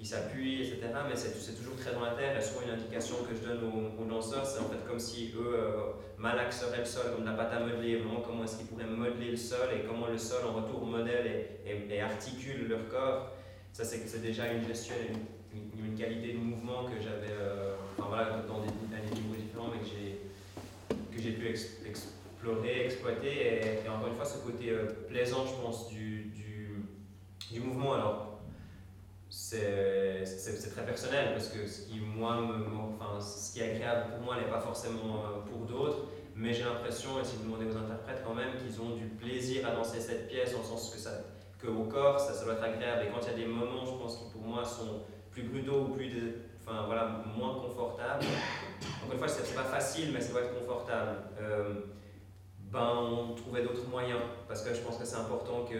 [0.00, 0.80] il s'appuie, etc.
[1.08, 2.36] Mais c'est toujours très dans la terre.
[2.36, 3.60] Et souvent, une indication que je donne
[3.98, 7.36] aux, danseurs, c'est en fait comme si eux euh, malaxeraient le sol, comme de la
[7.36, 10.40] pâte à modeler, vraiment comment est-ce qu'ils pourraient modeler le sol et comment le sol
[10.46, 11.26] en retour modèle
[11.66, 13.32] et, articule leur corps.
[13.72, 15.12] Ça, c'est déjà une gestuelle,
[15.52, 18.68] une, qualité de mouvement que j'avais euh, enfin, voilà, dans des,
[19.14, 19.80] niveaux différents, mais
[21.14, 23.82] que j'ai pu explorer, exploiter.
[23.84, 26.70] Et, encore une fois, ce côté euh, plaisant, je pense, du, du,
[27.52, 27.94] du mouvement.
[27.94, 28.29] Alors,
[29.30, 34.24] c'est très personnel parce que ce qui, moi, me, enfin, ce qui est agréable pour
[34.24, 37.76] moi n'est pas forcément euh, pour d'autres, mais j'ai l'impression, et si vous demandez aux
[37.76, 41.10] interprètes quand même, qu'ils ont du plaisir à danser cette pièce, en sens que, ça,
[41.58, 43.06] que au corps, ça, ça doit être agréable.
[43.06, 45.82] Et quand il y a des moments, je pense qui pour moi sont plus brutaux
[45.82, 46.10] ou plus,
[46.66, 48.24] enfin, voilà, moins confortables,
[49.02, 51.18] encore une fois, c'est pas facile, mais ça doit être confortable.
[51.40, 51.74] Euh,
[52.72, 55.76] ben, on trouvait d'autres moyens parce que je pense que c'est important que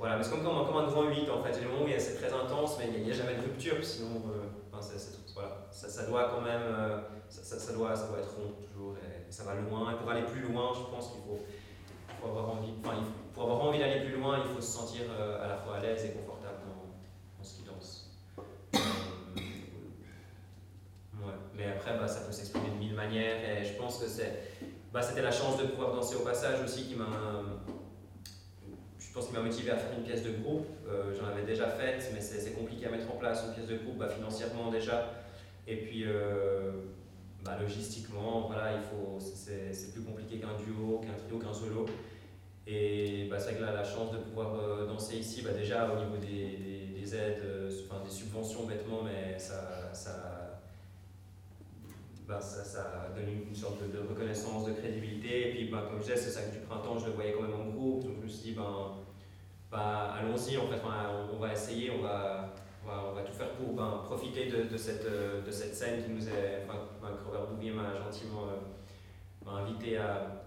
[0.00, 1.50] voilà, mais c'est comme, comme, un grand 8 en fait.
[1.50, 3.42] Il y a des moments où c'est très intense, mais il n'y a, jamais de
[3.42, 4.82] rupture, sinon euh, enfin,
[5.34, 8.94] voilà, ça, ça, doit quand même euh, ça, ça, doit, ça doit être rond toujours,
[8.96, 9.92] et, ça va loin.
[9.92, 11.40] Et pour aller plus loin, je pense qu'il faut,
[12.18, 12.94] faut, avoir envie, enfin,
[13.34, 15.80] pour avoir envie d'aller plus loin, il faut se sentir euh, à la fois à
[15.80, 18.10] l'aise et confortable dans, dans ce qu'il danse.
[18.72, 18.80] ouais.
[21.54, 24.44] Mais après, bah, ça peut s'exprimer de mille manières, et je pense que c'est,
[24.94, 27.04] bah, c'était la chance de pouvoir danser au passage aussi qui m'a
[29.10, 30.68] je pense qu'il m'a motivé à faire une pièce de groupe.
[30.88, 33.76] Euh, j'en avais déjà faite, mais c'est compliqué à mettre en place une pièce de
[33.82, 35.10] groupe, bah, financièrement déjà.
[35.66, 36.70] Et puis, euh,
[37.44, 41.86] bah, logistiquement, voilà, il faut, c'est plus compliqué qu'un duo, qu'un trio, qu'un solo.
[42.68, 46.16] c'est vrai que là, la chance de pouvoir euh, danser ici, bah, déjà au niveau
[46.16, 47.42] des, des, aides,
[48.04, 49.92] des subventions bêtement, mais ça,
[52.30, 55.48] bah, ça, ça, donne une, sorte de, reconnaissance, de crédibilité.
[55.48, 57.42] Et puis, bah, comme je disais, c'est ça que du printemps, je le voyais quand
[57.42, 58.92] même en groupe, donc je me suis dit, ben,
[59.70, 60.80] bah, allons-y, en fait,
[61.34, 62.54] on, va essayer, on va,
[62.86, 66.28] on va, tout faire pour ben, profiter de, de, cette, de cette scène qui nous
[66.28, 68.46] est, enfin, que Robert Bouvier m'a gentiment
[69.46, 70.44] invité à,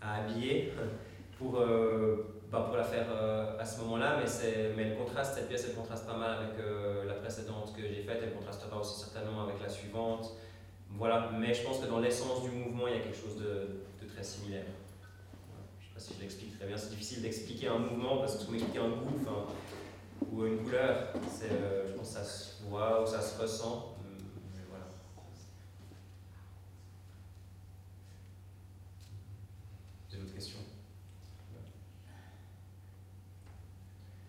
[0.00, 0.72] à habiller
[1.38, 5.66] pour, euh, bah, pour la faire euh, à ce moment-là, mais, mais contraste, cette pièce,
[5.68, 9.42] elle contraste pas mal avec euh, la précédente que j'ai faite, elle contrastera aussi certainement
[9.42, 10.36] avec la suivante.
[10.98, 13.82] Voilà, mais je pense que dans l'essence du mouvement, il y a quelque chose de,
[14.02, 14.64] de très similaire.
[15.78, 18.36] Je ne sais pas si je l'explique très bien, c'est difficile d'expliquer un mouvement parce
[18.36, 19.20] que m'expliquez un goût
[20.32, 23.96] ou une couleur, je pense que ça se voit ou ça se ressent.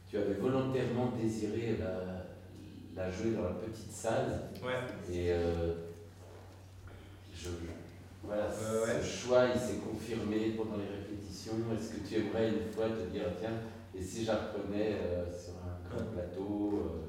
[0.10, 2.26] tu avais volontairement désiré la,
[2.96, 4.50] la, jouer dans la petite salle.
[4.64, 5.14] Ouais.
[5.14, 5.74] Et euh,
[8.24, 11.54] voilà, ce choix, il s'est confirmé pendant les répétitions.
[11.74, 13.58] Est-ce que tu aimerais une fois te dire, tiens,
[13.98, 17.02] et si j'apprenais euh, sur un grand plateau, euh,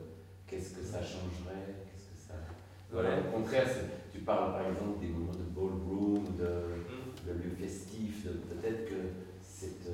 [0.47, 1.85] qu'est-ce que ça changerait?
[1.85, 2.35] Qu'est-ce que ça...
[2.91, 3.67] Voilà, au contraire,
[4.13, 7.27] tu parles par exemple des moments de ballroom, de, mm.
[7.27, 8.95] de lieu festif, peut-être que
[9.43, 9.89] cette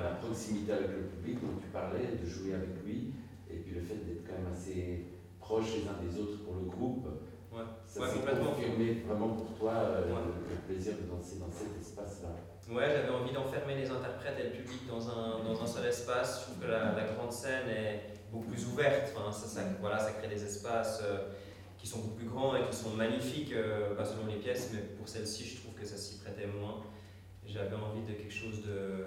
[0.00, 3.12] la proximité avec le public dont tu parlais, de jouer avec lui,
[3.50, 5.04] et puis le fait d'être quand même assez
[5.38, 7.08] proche les uns des autres pour le groupe,
[7.52, 7.64] ouais.
[7.86, 12.30] ça s'est confirmé vraiment pour toi euh, le, plaisir de danser dans cet espace-là.
[12.70, 16.40] Ouais, j'avais envie d'enfermer les interprètes et le public dans un, dans un seul espace.
[16.40, 18.00] Je trouve que la, grande scène est
[18.30, 19.12] beaucoup plus ouverte.
[19.14, 21.18] Enfin, ça, ça, voilà, ça crée des espaces euh,
[21.78, 24.80] qui sont beaucoup plus grands et qui sont magnifiques, euh, pas selon les pièces, mais
[24.80, 26.82] pour celle-ci, je trouve que ça s'y prêtait moins.
[27.44, 29.04] J'avais envie de quelque chose de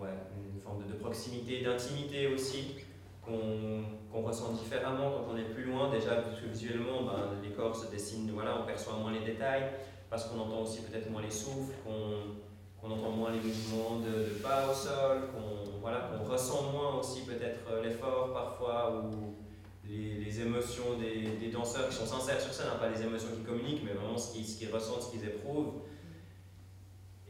[0.00, 0.14] ouais,
[0.54, 2.76] une forme de, proximité, d'intimité aussi,
[3.24, 5.90] qu'on ressent différemment quand on est plus loin.
[5.90, 9.70] Déjà, visuellement, ben, les corps se dessinent, voilà, on perçoit moins les détails,
[10.10, 14.70] parce qu'on entend aussi peut-être moins les souffles, qu'on entend moins les mouvements de, pas
[14.70, 19.34] au sol, qu'on voilà, ressent moins aussi peut-être l'effort parfois, ou
[19.88, 23.28] les, les émotions des, des, danseurs qui sont sincères sur scène, hein, pas les émotions
[23.34, 25.82] qu'ils communiquent, mais vraiment ce qu'ils ressentent, ce qu'ils éprouvent.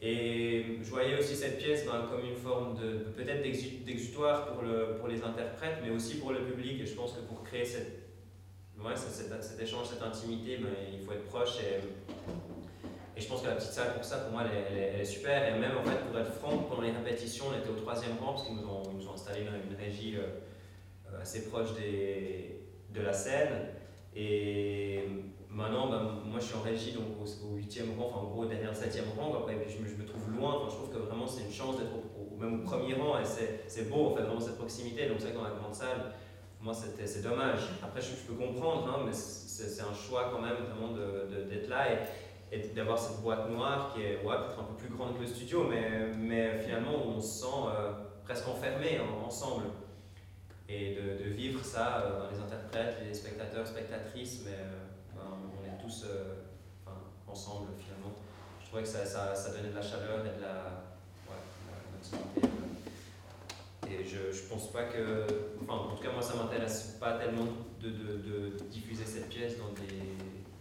[0.01, 4.97] Et je voyais aussi cette pièce ben, comme une forme de, peut-être d'exutoire pour, le,
[4.97, 6.81] pour les interprètes, mais aussi pour le public.
[6.81, 8.09] Et je pense que pour créer cette,
[8.77, 11.57] ouais, cet, cet, échange, cette intimité, ben, il faut être proche.
[11.61, 15.47] Et, et, je pense que la petite salle, pour ça, pour moi, elle, est super.
[15.47, 18.33] Et même, en fait, pour être franc, pendant les répétitions, on était au troisième rang,
[18.33, 22.59] parce qu'ils nous ont, nous ont installé une, une régie euh, assez proche des,
[22.93, 23.69] de la scène.
[25.55, 28.71] Maintenant, ben, moi je suis en régie donc au, 8e rang, enfin en gros derrière
[28.71, 31.25] le 7e rang, après je me, je me trouve loin, enfin, je trouve que vraiment
[31.25, 34.41] c'est une chance d'être au, même au premier rang et c'est beau en fait, vraiment
[34.41, 35.07] cette proximité.
[35.07, 36.11] Donc c'est vrai dans la grande salle,
[36.59, 37.61] moi c'est dommage.
[37.81, 41.85] Après je, peux comprendre, hein, mais c'est un choix quand même vraiment d'être de, là
[42.51, 45.21] et, et d'avoir cette boîte noire qui est ouais, peut-être un peu plus grande que
[45.21, 47.93] le studio, mais, mais finalement on se sent euh,
[48.25, 49.67] presque enfermé ensemble.
[50.67, 54.51] Et de, vivre ça euh, les interprètes, les spectateurs, spectatrices, mais.
[54.51, 54.84] Euh,
[55.85, 56.33] tous euh,
[57.27, 58.13] ensemble finalement.
[58.59, 60.83] Je trouvais que ça, ça, ça, donnait de la chaleur et de la,
[61.29, 61.39] ouais,
[62.41, 65.25] de Et je, je pense pas que.
[65.61, 67.45] Enfin, en tout cas, moi, ça m'intéresse pas tellement
[67.79, 70.01] de, de, de, diffuser cette pièce dans des,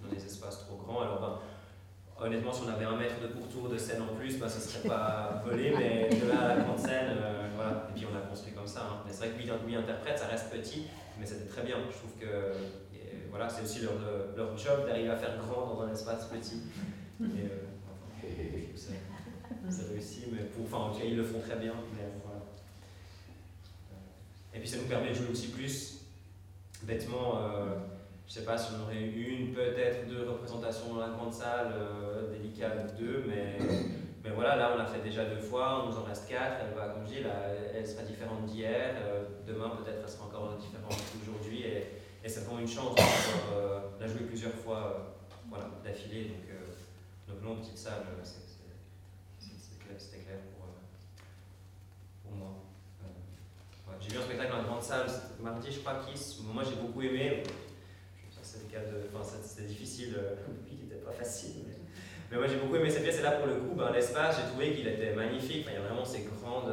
[0.02, 1.00] dans des espaces trop grands.
[1.00, 4.48] Alors, ben, honnêtement, si on avait un mètre de pourtour de scène en plus, ben,
[4.48, 7.88] ce serait pas volé, mais de là à la grande scène, euh, voilà.
[7.90, 8.80] Et puis on a construit comme ça.
[8.82, 9.02] Hein.
[9.06, 10.86] Mais c'est vrai que lui, lui interprète, ça reste petit,
[11.18, 11.76] mais c'était très bien.
[11.90, 12.52] Je trouve que
[13.34, 13.94] voilà, c'est aussi leur,
[14.36, 16.62] leur job d'arriver à faire grand dans un espace petit.
[17.20, 17.64] Et, euh,
[18.76, 21.72] ça, réussit, mais pour, enfin, ils le font très bien.
[22.24, 22.40] Voilà.
[24.54, 26.02] Et puis ça nous permet de jouer aussi plus
[26.84, 27.40] bêtement.
[27.42, 27.74] Euh,
[28.28, 32.30] je sais pas si on aurait une, peut-être deux représentations dans la grande salle, euh,
[32.30, 33.58] délicate deux, mais,
[34.22, 36.74] mais voilà, là on l'a fait déjà deux fois, on nous en reste quatre, elle
[36.74, 37.34] va, comme je dis, là,
[37.74, 41.64] elle sera différente d'hier, euh, demain peut-être elle sera encore différente d'aujourd'hui,
[42.24, 46.24] et c'est vraiment une chance pouvoir euh, la jouer plusieurs fois euh, voilà, d'affilée.
[46.24, 48.02] Donc, euh, donc non, petite salle,
[49.98, 50.66] c'était clair, pour,
[52.24, 52.54] pour moi.
[54.00, 55.06] j'ai vu un spectacle dans la grande salle
[55.40, 56.40] mardi, je crois, Kiss.
[56.42, 57.42] Moi, j'ai beaucoup aimé.
[58.42, 60.14] C'était difficile,
[60.48, 61.64] le public n'était pas facile.
[62.30, 63.18] Mais, moi, j'ai beaucoup aimé cette pièce.
[63.18, 65.66] Et là, pour le coup, ben, l'espace, j'ai trouvé qu'il était magnifique.
[65.68, 66.72] il y a vraiment ces grandes.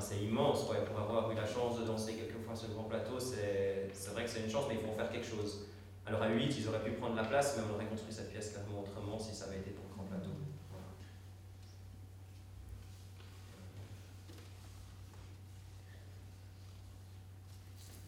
[0.00, 2.14] C'est immense pour avoir eu la chance de danser
[2.48, 5.10] point sur le grand plateau, c'est vrai que c'est une chance, mais il faut faire
[5.10, 5.66] quelque chose.
[6.06, 8.52] Alors à 8, ils auraient pu prendre la place, mais on aurait construit cette pièce
[8.52, 10.30] carrément autrement si ça avait été pour le grand plateau.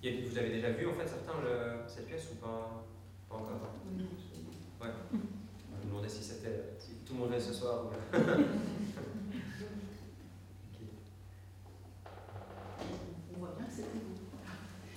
[0.02, 1.34] Vous avez déjà vu en fait certains
[1.86, 2.86] cette pièce ou pas,
[3.28, 3.50] pas encore?
[3.52, 4.04] Hein?
[4.80, 4.90] ouais.
[5.12, 7.90] Je me demandais si c'était tout le monde est ce soir.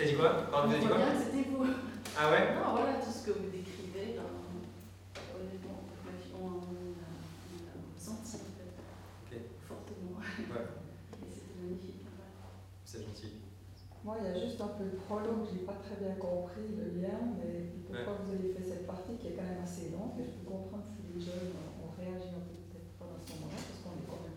[0.03, 1.63] T'as dit quoi On voit bien que c'était vous.
[2.19, 4.19] Ah ouais Non, voilà tout ce que vous décrivez.
[4.19, 4.27] Ben,
[5.31, 5.79] honnêtement,
[6.35, 8.75] on l'a senti en fait.
[9.23, 9.31] Ok.
[9.63, 10.19] Fortement.
[10.19, 10.67] Ouais,
[11.23, 12.03] Et c'était magnifique.
[12.03, 12.27] ouais.
[12.83, 13.47] c'est gentil.
[14.03, 16.67] Moi, il y a juste un peu le prologue, je n'ai pas très bien compris
[16.75, 20.19] le lien, mais pourquoi vous avez fait cette partie qui est quand même assez longue,
[20.19, 23.39] et je peux comprendre si les jeunes ont réagi un peu peut-être pas dans ce
[23.39, 24.35] moment-là, parce qu'on est quand même,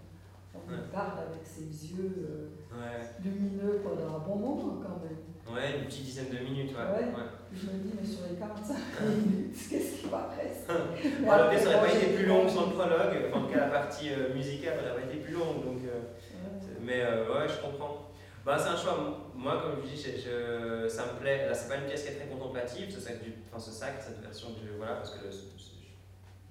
[0.55, 0.79] on Ouais.
[0.87, 3.03] regarde avec ses yeux euh, Ouais.
[3.27, 5.19] lumineux pendant un bon moment quand même.
[5.49, 6.83] Ouais, une petite dizaine de minutes, ouais.
[6.83, 7.05] Ouais.
[7.07, 7.29] ouais.
[7.55, 8.75] Je me dis, mais sur les 45
[9.07, 10.73] minutes, qu'est-ce qui va rester?
[11.23, 13.47] Bon, la après, pièce n'aurait moi, pas été plus longue sans le prologue, enfin, en
[13.47, 15.79] tout cas la partie euh, musicale n'aurait pas été plus longue, donc.
[15.87, 16.01] euh,
[16.37, 16.77] Ouais.
[16.83, 18.11] Mais euh, ouais, je comprends.
[18.45, 19.31] Bah, c'est un choix.
[19.35, 21.47] Moi, comme je dis, je, je- ça me plaît.
[21.49, 23.95] Là, c'est pas une pièce qui est très contemplative, ce sac, du, enfin, ce sac
[24.01, 24.77] cette version je.
[24.77, 25.75] Voilà, parce que le- ce- ce-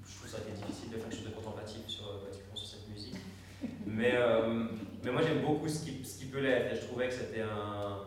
[0.08, 2.68] je trouve ça a été difficile de faire quelque chose de contemplatif sur, euh, sur
[2.68, 3.16] cette musique.
[3.86, 4.66] Mais, euh,
[5.04, 6.74] mais moi, j'aime beaucoup ce qui, ce qui peut l'être.
[6.74, 8.00] Et je trouvais que c'était un.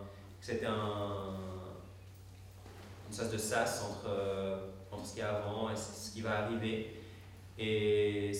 [0.48, 1.34] C'était un.
[3.08, 4.56] une sorte de sas entre, euh,
[4.90, 6.94] entre ce qu'il y a avant et ce qui va arriver.
[7.58, 8.32] Et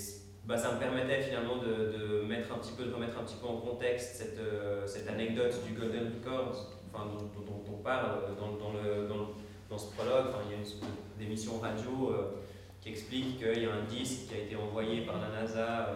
[0.47, 3.37] bah, ça me permettait finalement de, de mettre un petit peu, de remettre un petit
[3.37, 8.53] peu en contexte cette, euh, cette anecdote du Golden Records, enfin, dont, on parle dans,
[8.57, 9.29] dans le, dans,
[9.69, 10.27] dans ce prologue.
[10.29, 12.37] Enfin, il y a une sorte de- d'émission radio euh,
[12.81, 15.91] qui explique qu'il y a un disque qui a été envoyé par la NASA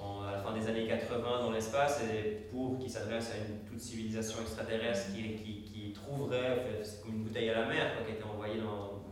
[0.00, 3.80] à la fin des années 80 dans l'espace et pour qui s'adresse à une toute
[3.80, 8.60] civilisation extraterrestre qui, qui, trouverait, comme une bouteille à la mer qui a été envoyée
[8.60, 9.02] dans.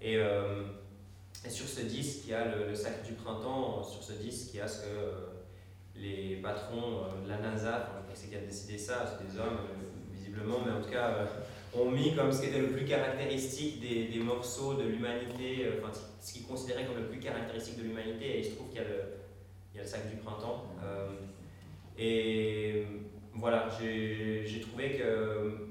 [0.00, 0.62] Et, euh,
[1.44, 3.82] et sur ce disque, il y a le, le sac du printemps.
[3.82, 5.10] Sur ce disque, il y a ce que euh,
[5.96, 9.38] les patrons euh, de la NASA, enfin, je sais qui a décidé ça, c'est des
[9.38, 9.58] hommes
[10.12, 11.26] visiblement, mais en tout cas,
[11.74, 15.92] ont mis comme ce qui était le plus caractéristique des, des morceaux de l'humanité, enfin
[16.20, 18.24] ce qu'ils considéraient comme le plus caractéristique de l'humanité.
[18.24, 19.19] Et il se trouve qu'il y a le,
[19.72, 20.66] il y a le sac du printemps.
[20.84, 21.08] Euh,
[21.98, 22.84] et
[23.34, 25.66] voilà, j'ai trouvé que.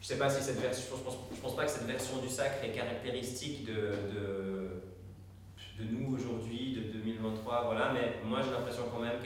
[0.00, 0.96] Je sais pas si cette version.
[0.96, 3.72] Je pense, pense pas que cette version du sac est caractéristique de,
[4.12, 4.82] de,
[5.78, 9.18] de nous aujourd'hui, de 2023, voilà, mais moi j'ai l'impression quand même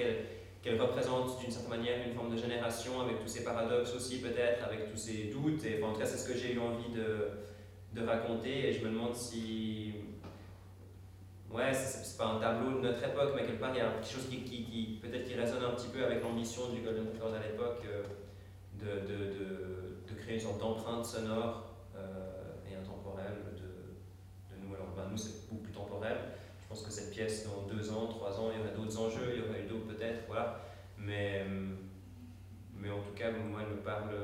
[0.62, 4.64] qu'elle représente d'une certaine manière une forme de génération avec tous ses paradoxes aussi peut-être,
[4.64, 7.28] avec tous ses doutes, et en tout cas c'est ce que j'ai eu envie de,
[7.92, 9.94] de raconter, et je me demande si...
[11.50, 14.06] Ouais, c'est pas un tableau de notre époque, mais quelque part il y a quelque
[14.06, 17.38] chose qui, qui, peut-être qui résonne un petit peu avec l'ambition du Golden Record à
[17.38, 18.04] l'époque, euh,
[18.74, 24.74] de, de, de, de créer une sorte d'empreinte sonore euh, et intemporelle de, nous.
[24.74, 26.18] Alors ben, nous c'est beaucoup plus temporel,
[26.60, 29.32] je pense que cette pièce, dans deux ans, trois ans, il y aura d'autres enjeux,
[29.32, 30.60] il y aura eu d'autres peut-être, voilà.
[30.98, 31.76] Mais, euh,
[32.74, 34.14] mais en tout cas, moi, elle me parle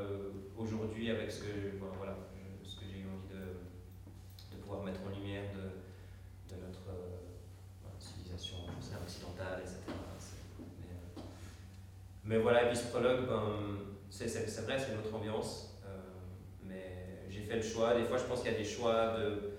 [0.58, 2.18] aujourd'hui avec ce que, ben, voilà,
[2.64, 5.44] ce que j'ai eu envie de, pouvoir mettre en lumière
[6.86, 7.16] notre euh,
[7.82, 9.76] voilà, civilisation je sais, occidentale, etc.
[10.58, 11.22] Mais, euh,
[12.24, 13.42] mais voilà, et puis ce prologue, ben,
[14.10, 15.78] c'est vrai, c'est une autre ambiance.
[15.86, 15.88] euh,
[16.64, 19.50] mais j'ai fait le choix, des fois je pense qu'il y a des choix de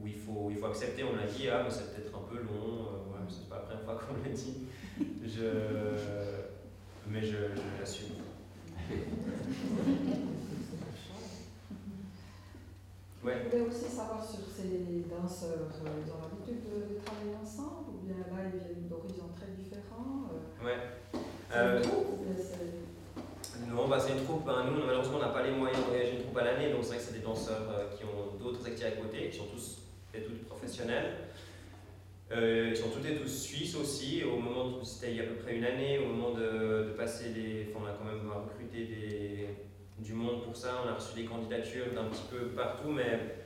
[0.00, 2.36] où il faut, il faut accepter, on l'a dit, ah, mais c'est peut-être un peu
[2.38, 4.66] long, ouais, c'est pas la première fois qu'on l'a dit.
[5.24, 5.48] Je,
[7.06, 8.08] mais je, je l'assume.
[13.24, 13.34] Ouais.
[13.44, 18.06] Je voulais aussi savoir sur ces danseurs, euh, ils ont l'habitude de travailler ensemble ou
[18.06, 20.78] bien là ils viennent d'horizons très différents euh, Ouais.
[21.48, 21.82] c'est Euh,
[23.62, 24.44] une Non, bah, c'est une troupe.
[24.44, 26.88] Ben, nous, malheureusement, on n'a pas les moyens d'engager une troupe à l'année, donc c'est
[26.90, 29.78] vrai que c'est des danseurs euh, qui ont d'autres activités à côté, qui sont tous
[30.14, 31.12] et toutes professionnels.
[32.32, 34.24] Euh, ils sont toutes et tous suisses aussi.
[34.24, 36.92] Au moment, c'était il y a à peu près une année, au moment de, de
[36.96, 37.68] passer les.
[37.70, 39.48] Enfin, on a quand même recruté des,
[39.98, 40.82] du monde pour ça.
[40.84, 43.36] On a reçu des candidatures d'un petit peu partout, mais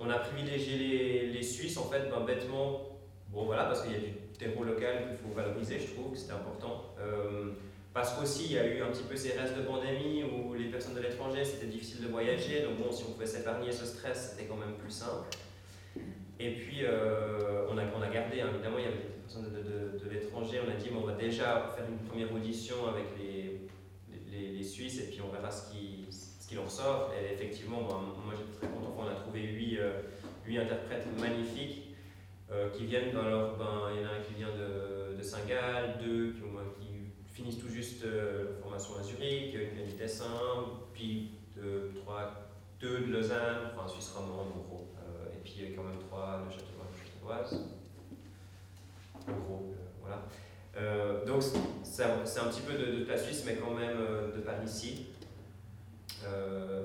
[0.00, 2.82] on a privilégié les, les Suisses en fait, ben, bêtement.
[3.30, 6.18] Bon, voilà, parce qu'il y a du terreau local qu'il faut valoriser, je trouve que
[6.18, 6.94] c'était important.
[6.98, 7.50] Euh,
[7.92, 10.66] parce qu'aussi, il y a eu un petit peu ces restes de pandémie où les
[10.66, 12.62] personnes de l'étranger, c'était difficile de voyager.
[12.62, 15.28] Donc, bon, si on pouvait s'épargner ce stress, c'était quand même plus simple.
[16.38, 19.52] Et puis, euh, on, a, on a gardé, hein, évidemment, il y avait des personnes
[19.52, 19.58] de,
[19.98, 20.60] de- de l'étranger.
[20.64, 23.57] On a dit, bon, on va déjà faire une première audition avec les,
[24.38, 27.12] les, Suisses et puis on verra ce qui, ce qui en sort.
[27.14, 28.94] Et effectivement, moi, moi j'étais très content.
[28.96, 30.02] Enfin, on a trouvé huit, euh,
[30.46, 31.94] huit interprètes magnifiques
[32.50, 33.16] euh, qui viennent.
[33.16, 36.72] Alors, ben, il y en a un qui vient de, de Saint-Gall, deux qui, ont-
[36.80, 40.24] qui finissent tout juste euh, formation à Zurich, qui vient du Tessin,
[40.92, 42.32] puis deux, trois,
[42.80, 44.88] deux de Lausanne, enfin Suisse romande en gros.
[44.98, 47.64] Euh, et puis quand même trois de Châteauroux, Châteauroise.
[49.28, 50.22] En gros, voilà.
[50.80, 51.42] Euh, donc
[51.82, 55.06] c'est un, petit peu de, de, la Suisse, mais quand même euh, de par ici.
[56.24, 56.84] Euh,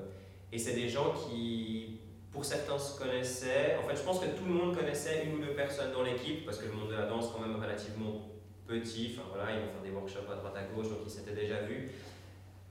[0.52, 2.00] et c'est des gens qui,
[2.32, 3.76] pour certains, se connaissaient.
[3.82, 6.44] En fait, je pense que tout le monde connaissait une ou deux personnes dans l'équipe,
[6.44, 8.28] parce que le monde de la danse, quand même, relativement
[8.66, 9.14] petit.
[9.14, 11.60] Enfin voilà, ils vont faire des workshops à droite à gauche, donc ils s'étaient déjà
[11.60, 11.90] vus.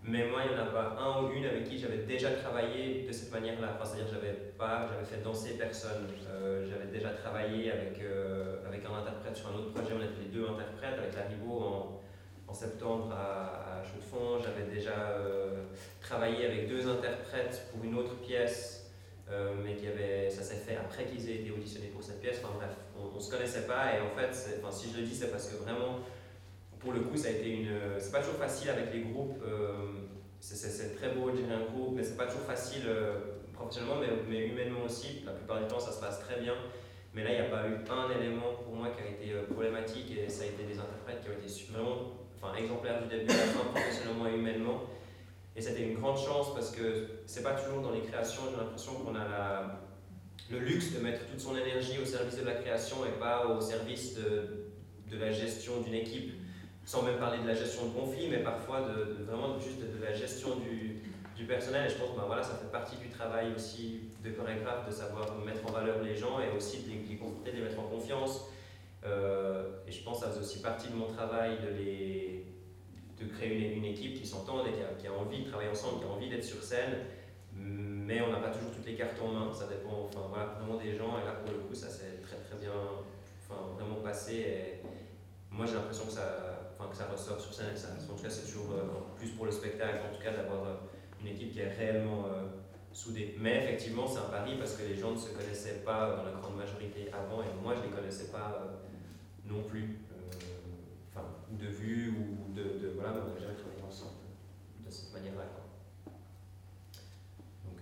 [0.06, 3.08] Mais moi, il n'y en a pas un ou une avec qui j'avais déjà travaillé
[3.08, 3.70] de cette manière-là.
[3.74, 6.08] Enfin, c'est-à-dire j'avais pas, j'avais fait danser personne.
[6.30, 9.93] Euh, j'avais déjà travaillé avec, euh, avec un interprète sur un autre projet.
[9.97, 12.01] On était les deux interprètes avec la Ribo en,
[12.47, 14.39] en septembre à, à Chaux de Fonds.
[14.43, 15.64] J'avais déjà euh,
[16.01, 18.91] travaillé avec deux interprètes pour une autre pièce,
[19.64, 22.39] mais qui avait, ça s'est fait après qu'ils aient été auditionnés pour cette pièce.
[22.43, 23.95] Enfin bref, on ne se connaissait pas.
[23.95, 25.99] Et en fait, enfin, si je le dis, c'est parce que vraiment
[26.84, 27.69] pour le coup, ça a été une.
[27.97, 29.41] C'est pas toujours facile avec les groupes.
[29.45, 29.73] Euh,
[30.39, 33.15] c'est très beau de gérer un groupe, mais c'est pas toujours facile euh,
[33.53, 35.23] professionnellement, mais, mais, humainement aussi.
[35.25, 36.53] La plupart du temps, ça se passe très bien.
[37.13, 39.45] Mais là, il n'y a pas eu un élément pour moi qui a été euh,
[39.45, 43.31] problématique et ça a été des interprètes qui ont été vraiment enfin, exemplaires du début
[43.31, 44.81] à la fin, professionnellement et humainement.
[45.55, 48.95] Et c'était une grande chance parce que c'est pas toujours dans les créations, j'ai l'impression
[48.95, 49.81] qu'on a la,
[50.49, 53.61] le luxe de mettre toute son énergie au service de la création et pas au
[53.61, 54.71] service de,
[55.09, 56.34] de la gestion d'une équipe
[56.86, 60.13] sans même parler de la gestion de conflits, mais parfois de, vraiment juste de, la
[60.13, 61.01] gestion du,
[61.36, 61.86] du, personnel.
[61.86, 64.93] Et je pense que ben voilà, ça fait partie du travail aussi de chorégraphe, de
[64.93, 67.84] savoir mettre en valeur les gens et aussi de les, confronter, de les mettre en
[67.84, 68.49] confiance.
[69.05, 72.45] Euh, et je pense que ça faisait aussi partie de mon travail de, les,
[73.19, 75.69] de créer une, une équipe qui s'entende et qui a, qui a, envie de travailler
[75.69, 76.97] ensemble, qui a envie d'être sur scène.
[77.55, 80.81] Mais on n'a pas toujours toutes les cartes en main, ça dépend enfin, voilà, vraiment
[80.81, 81.17] des gens.
[81.21, 82.73] Et là, pour le coup, ça s'est très très bien
[83.47, 84.81] enfin, vraiment passé.
[85.51, 87.75] Moi, j'ai l'impression que ça, que ça ressort sur scène.
[88.09, 88.84] En tout cas, c'est toujours euh,
[89.17, 90.75] plus pour le spectacle, en tout cas, d'avoir euh,
[91.21, 92.45] une équipe qui est réellement euh,
[92.91, 93.36] soudée.
[93.39, 96.31] Mais effectivement, c'est un pari parce que les gens ne se connaissaient pas dans la
[96.31, 98.63] grande majorité avant, et moi, je ne les connaissais pas
[99.45, 99.99] non plus.
[101.09, 102.63] Enfin, de vue ou de.
[102.79, 104.17] de voilà, mais on n'a jamais travaillé ensemble
[104.84, 105.43] de cette manière-là.
[107.65, 107.77] Donc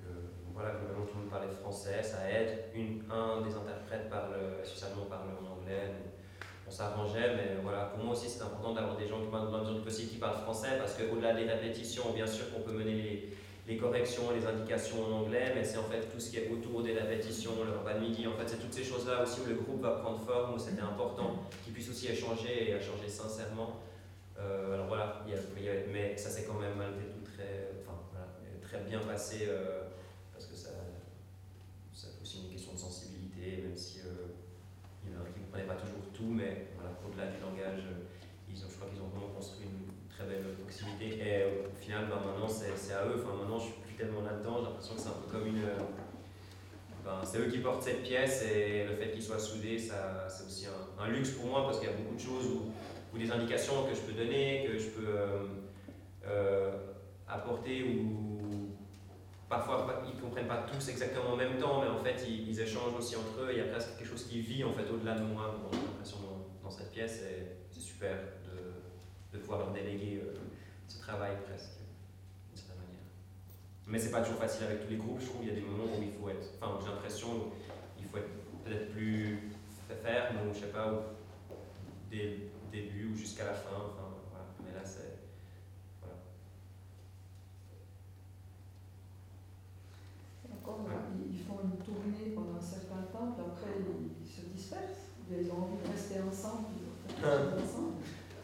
[0.54, 2.66] voilà, globalement, tout le monde parlait français, ça aide.
[2.76, 5.92] Une, un des interprètes parle, spécialement parle en anglais
[6.72, 9.64] on s'arrangeait, mais voilà, pour moi aussi c'est important d'avoir des gens qui, dans la
[9.64, 13.30] mesure possible qui parlent français, parce qu'au-delà des répétitions, bien sûr qu'on peut mener les,
[13.68, 16.82] les, corrections, les indications en anglais, mais c'est en fait tout ce qui est autour
[16.82, 19.56] des répétitions, le repas de midi, en fait c'est toutes ces choses-là aussi où le
[19.56, 23.82] groupe va prendre forme, où c'était important qu'ils puissent aussi échanger et échanger sincèrement.
[24.40, 28.28] Euh, alors voilà, y a, mais ça s'est quand même malgré tout très, enfin, voilà,
[28.62, 29.82] très bien passé, euh,
[30.32, 30.70] parce que ça,
[31.94, 34.01] c'est aussi une question de sensibilité, même si
[35.54, 37.84] euh, il y en a qui ne comprenaient pas toujours mais voilà, au-delà du langage,
[37.88, 38.08] euh,
[38.50, 41.20] ils ont, je crois qu'ils ont vraiment construit une très belle proximité.
[41.20, 43.24] Et au final, ben, maintenant, c'est à eux.
[43.24, 44.58] Enfin, maintenant, je suis plus tellement là-dedans.
[44.60, 45.64] J'ai l'impression que c'est un peu comme une.
[45.64, 45.80] Euh,
[47.04, 50.68] ben, c'est eux qui portent cette pièce et le fait qu'ils soient soudés, c'est aussi
[51.00, 53.96] un, luxe pour moi parce qu'il y a beaucoup de choses ou, des indications que
[53.96, 55.48] je peux donner, que je peux euh,
[56.28, 56.72] euh,
[57.28, 58.71] apporter ou
[59.52, 62.96] parfois ils ne comprennent pas tous exactement en même temps, mais en fait ils, échangent
[62.98, 63.50] aussi entre eux.
[63.52, 66.18] Il y a presque quelque chose qui vit en fait au-delà de moi, j'ai l'impression
[66.64, 67.22] dans, cette pièce,
[67.70, 70.38] c'est super de, de, pouvoir leur déléguer euh,
[70.88, 71.82] ce travail presque,
[72.48, 73.04] d'une certaine manière.
[73.88, 75.66] Mais c'est pas toujours facile avec tous les groupes, je trouve qu'il y a des
[75.66, 77.52] moments où il faut être, enfin j'ai l'impression
[77.98, 78.30] qu'il faut être
[78.64, 79.52] peut-être plus
[80.02, 81.14] ferme, ou je sais pas,
[82.10, 82.38] dès le
[82.72, 84.46] début ou jusqu'à la fin, enfin voilà.
[84.64, 85.12] Mais là c'est
[91.32, 95.12] ils font une tournée pendant un certain temps, puis après ils se dispersent.
[95.32, 96.68] Ils ont envie de rester ensemble,
[97.08, 97.94] ensemble.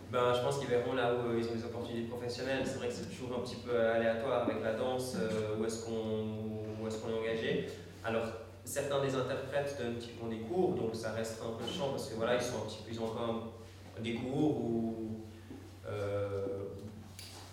[0.10, 2.64] Ben, je pense qu'ils verront là où ils ont des opportunités professionnelles.
[2.66, 5.86] C'est vrai que c'est toujours un petit peu aléatoire avec la danse, euh, où est-ce
[5.86, 7.70] qu'on est, est engagé.
[8.06, 8.24] Alors,
[8.64, 12.16] certains des interprètes donnent typiquement des cours, donc ça reste un peu chiant parce que
[12.16, 13.54] voilà, ils, sont un petit peu, ils ont encore
[14.02, 15.10] des cours où.
[15.86, 16.46] Euh,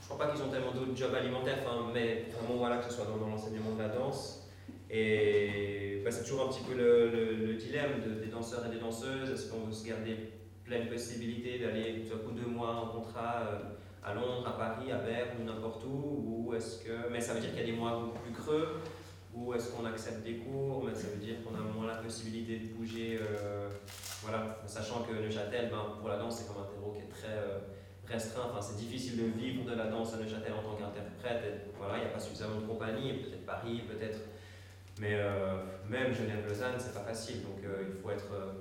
[0.01, 1.59] je crois pas qu'ils ont tellement d'autres jobs alimentaires,
[1.93, 4.44] mais vraiment voilà, que ce soit dans, dans l'enseignement de la danse.
[4.91, 7.11] Et bah, c'est toujours un petit peu le,
[7.47, 9.31] le, dilemme des danseurs et des danseuses.
[9.31, 10.17] Est-ce qu'on veut se garder
[10.65, 13.59] pleine possibilité d'aller tout à coup deux mois en contrat euh,
[14.05, 16.47] à Londres, à Paris, à Berne ou n'importe où?
[16.47, 17.11] Ou est-ce que...
[17.11, 18.81] Mais ça veut dire qu'il y a des mois beaucoup plus creux.
[19.35, 22.59] Ou est-ce qu'on accepte des cours Mais ça veut dire qu'on a moins la possibilité
[22.59, 23.19] de bouger.
[23.21, 23.69] Euh,
[24.23, 27.37] voilà, sachant que Neuchâtel, ben, pour la danse, c'est comme un terreau qui est très
[27.37, 27.59] euh,
[28.07, 28.49] restreint.
[28.51, 31.67] Enfin, c'est difficile de vivre de la danse à Neuchâtel en tant qu'interprète.
[31.77, 33.15] Voilà, il n'y a pas suffisamment de compagnie.
[33.15, 34.21] Peut-être Paris, peut-être
[35.01, 37.43] mais euh, même Genève-Lausanne, c'est pas facile.
[37.43, 38.33] Donc euh, il faut être.
[38.33, 38.53] Euh,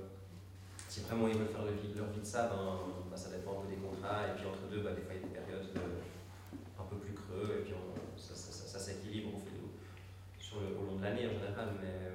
[0.88, 2.78] si vraiment ils veulent faire leur vie, de ça, ben,
[3.10, 4.28] ben, ça dépend un peu des contrats.
[4.28, 5.66] Et puis entre deux, ben, des fois il y a des périodes
[6.78, 7.58] un peu plus creux.
[7.58, 7.74] Et puis
[8.16, 9.42] ça, s'équilibre au,
[10.40, 11.68] sur le, au long de l'année en général.
[11.80, 12.10] Mais,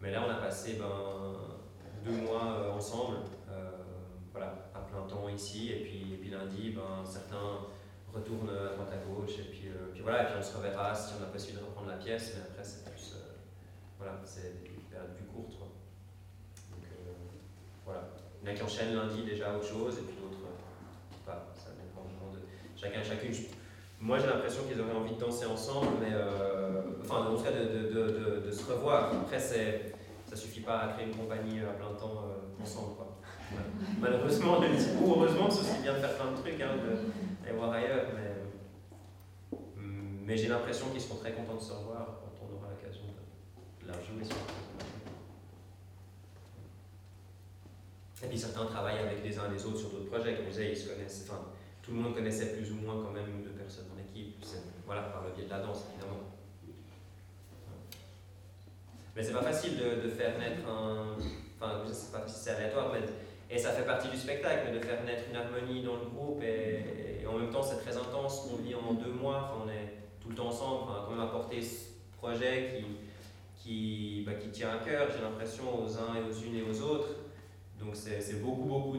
[0.00, 1.32] mais là, on a passé ben,
[2.04, 3.18] deux mois ensemble,
[4.32, 7.66] voilà, à plein temps ici, et puis, et puis lundi, ben, certains
[8.14, 10.94] retournent à droite à gauche, et puis, euh, puis voilà, et puis on se reverra
[10.94, 12.84] si on a possible de reprendre la pièce, mais après c'est
[14.02, 15.56] voilà, c'est des périodes plus courtes.
[15.56, 15.68] Quoi.
[16.74, 17.12] Donc euh,
[17.84, 18.08] voilà,
[18.42, 20.42] il y en a qui enchaînent lundi déjà autre chose, et puis d'autres
[21.24, 22.40] pas, ça dépend vraiment de
[22.76, 23.32] chacun, chacune.
[24.00, 26.12] Moi j'ai l'impression qu'ils auraient envie de danser ensemble, mais
[27.00, 29.12] enfin en tout cas de, de, de, de se revoir.
[29.22, 29.94] Après c'est
[30.26, 32.24] ça suffit pas à créer une compagnie à plein temps
[32.60, 32.96] ensemble.
[32.96, 33.18] Quoi.
[34.00, 36.74] Malheureusement, ou heureusement, c'est aussi bien de faire plein de trucs, hein,
[37.44, 39.58] d'aller voir ailleurs, mais,
[40.24, 42.22] mais j'ai l'impression qu'ils seront très contents de se revoir
[48.22, 50.70] Et puis certains travaillent avec les uns les autres sur d'autres projets, comme vous savez,
[50.70, 51.42] ils se connaissent, enfin,
[51.82, 54.44] tout le monde connaissait plus ou moins quand même deux personnes en équipe,
[54.86, 56.20] voilà, par le biais de la danse évidemment.
[59.14, 61.16] Mais c'est pas facile de, de, faire naître un.
[61.60, 63.00] Enfin, je sais pas c'est aléatoire, mais
[63.52, 66.42] et ça fait partie du spectacle, de faire naître une harmonie dans le groupe.
[66.42, 68.48] Et, en même temps, c'est très intense.
[68.50, 70.84] On vit en deux mois, on est tout le temps ensemble.
[70.84, 72.86] Enfin, quand même apporter ce projet qui,
[73.62, 76.82] qui, bah, qui tient à cœur, j'ai l'impression, aux uns et aux unes et aux
[76.82, 77.10] autres.
[77.78, 78.98] Donc c'est beaucoup, beaucoup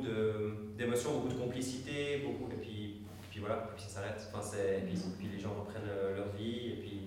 [0.78, 4.30] d'émotions, beaucoup de complicité, beaucoup, et puis, puis voilà, et puis ça s'arrête.
[4.34, 7.02] Enfin, et puis, puis, les gens reprennent euh, leur vie, et puis,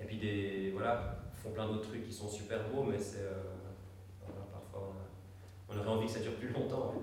[0.00, 3.20] et puis des, voilà, font plein d'autres trucs qui sont super beaux, mais c'est.
[3.20, 3.42] Euh,
[5.74, 6.94] on aurait envie que ça dure plus longtemps.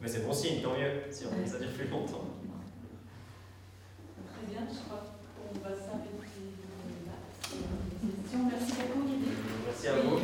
[0.00, 2.24] Mais c'est bon signe, tant mieux, si on, ça dure plus longtemps
[5.54, 5.70] on va
[9.66, 10.20] Merci à vous.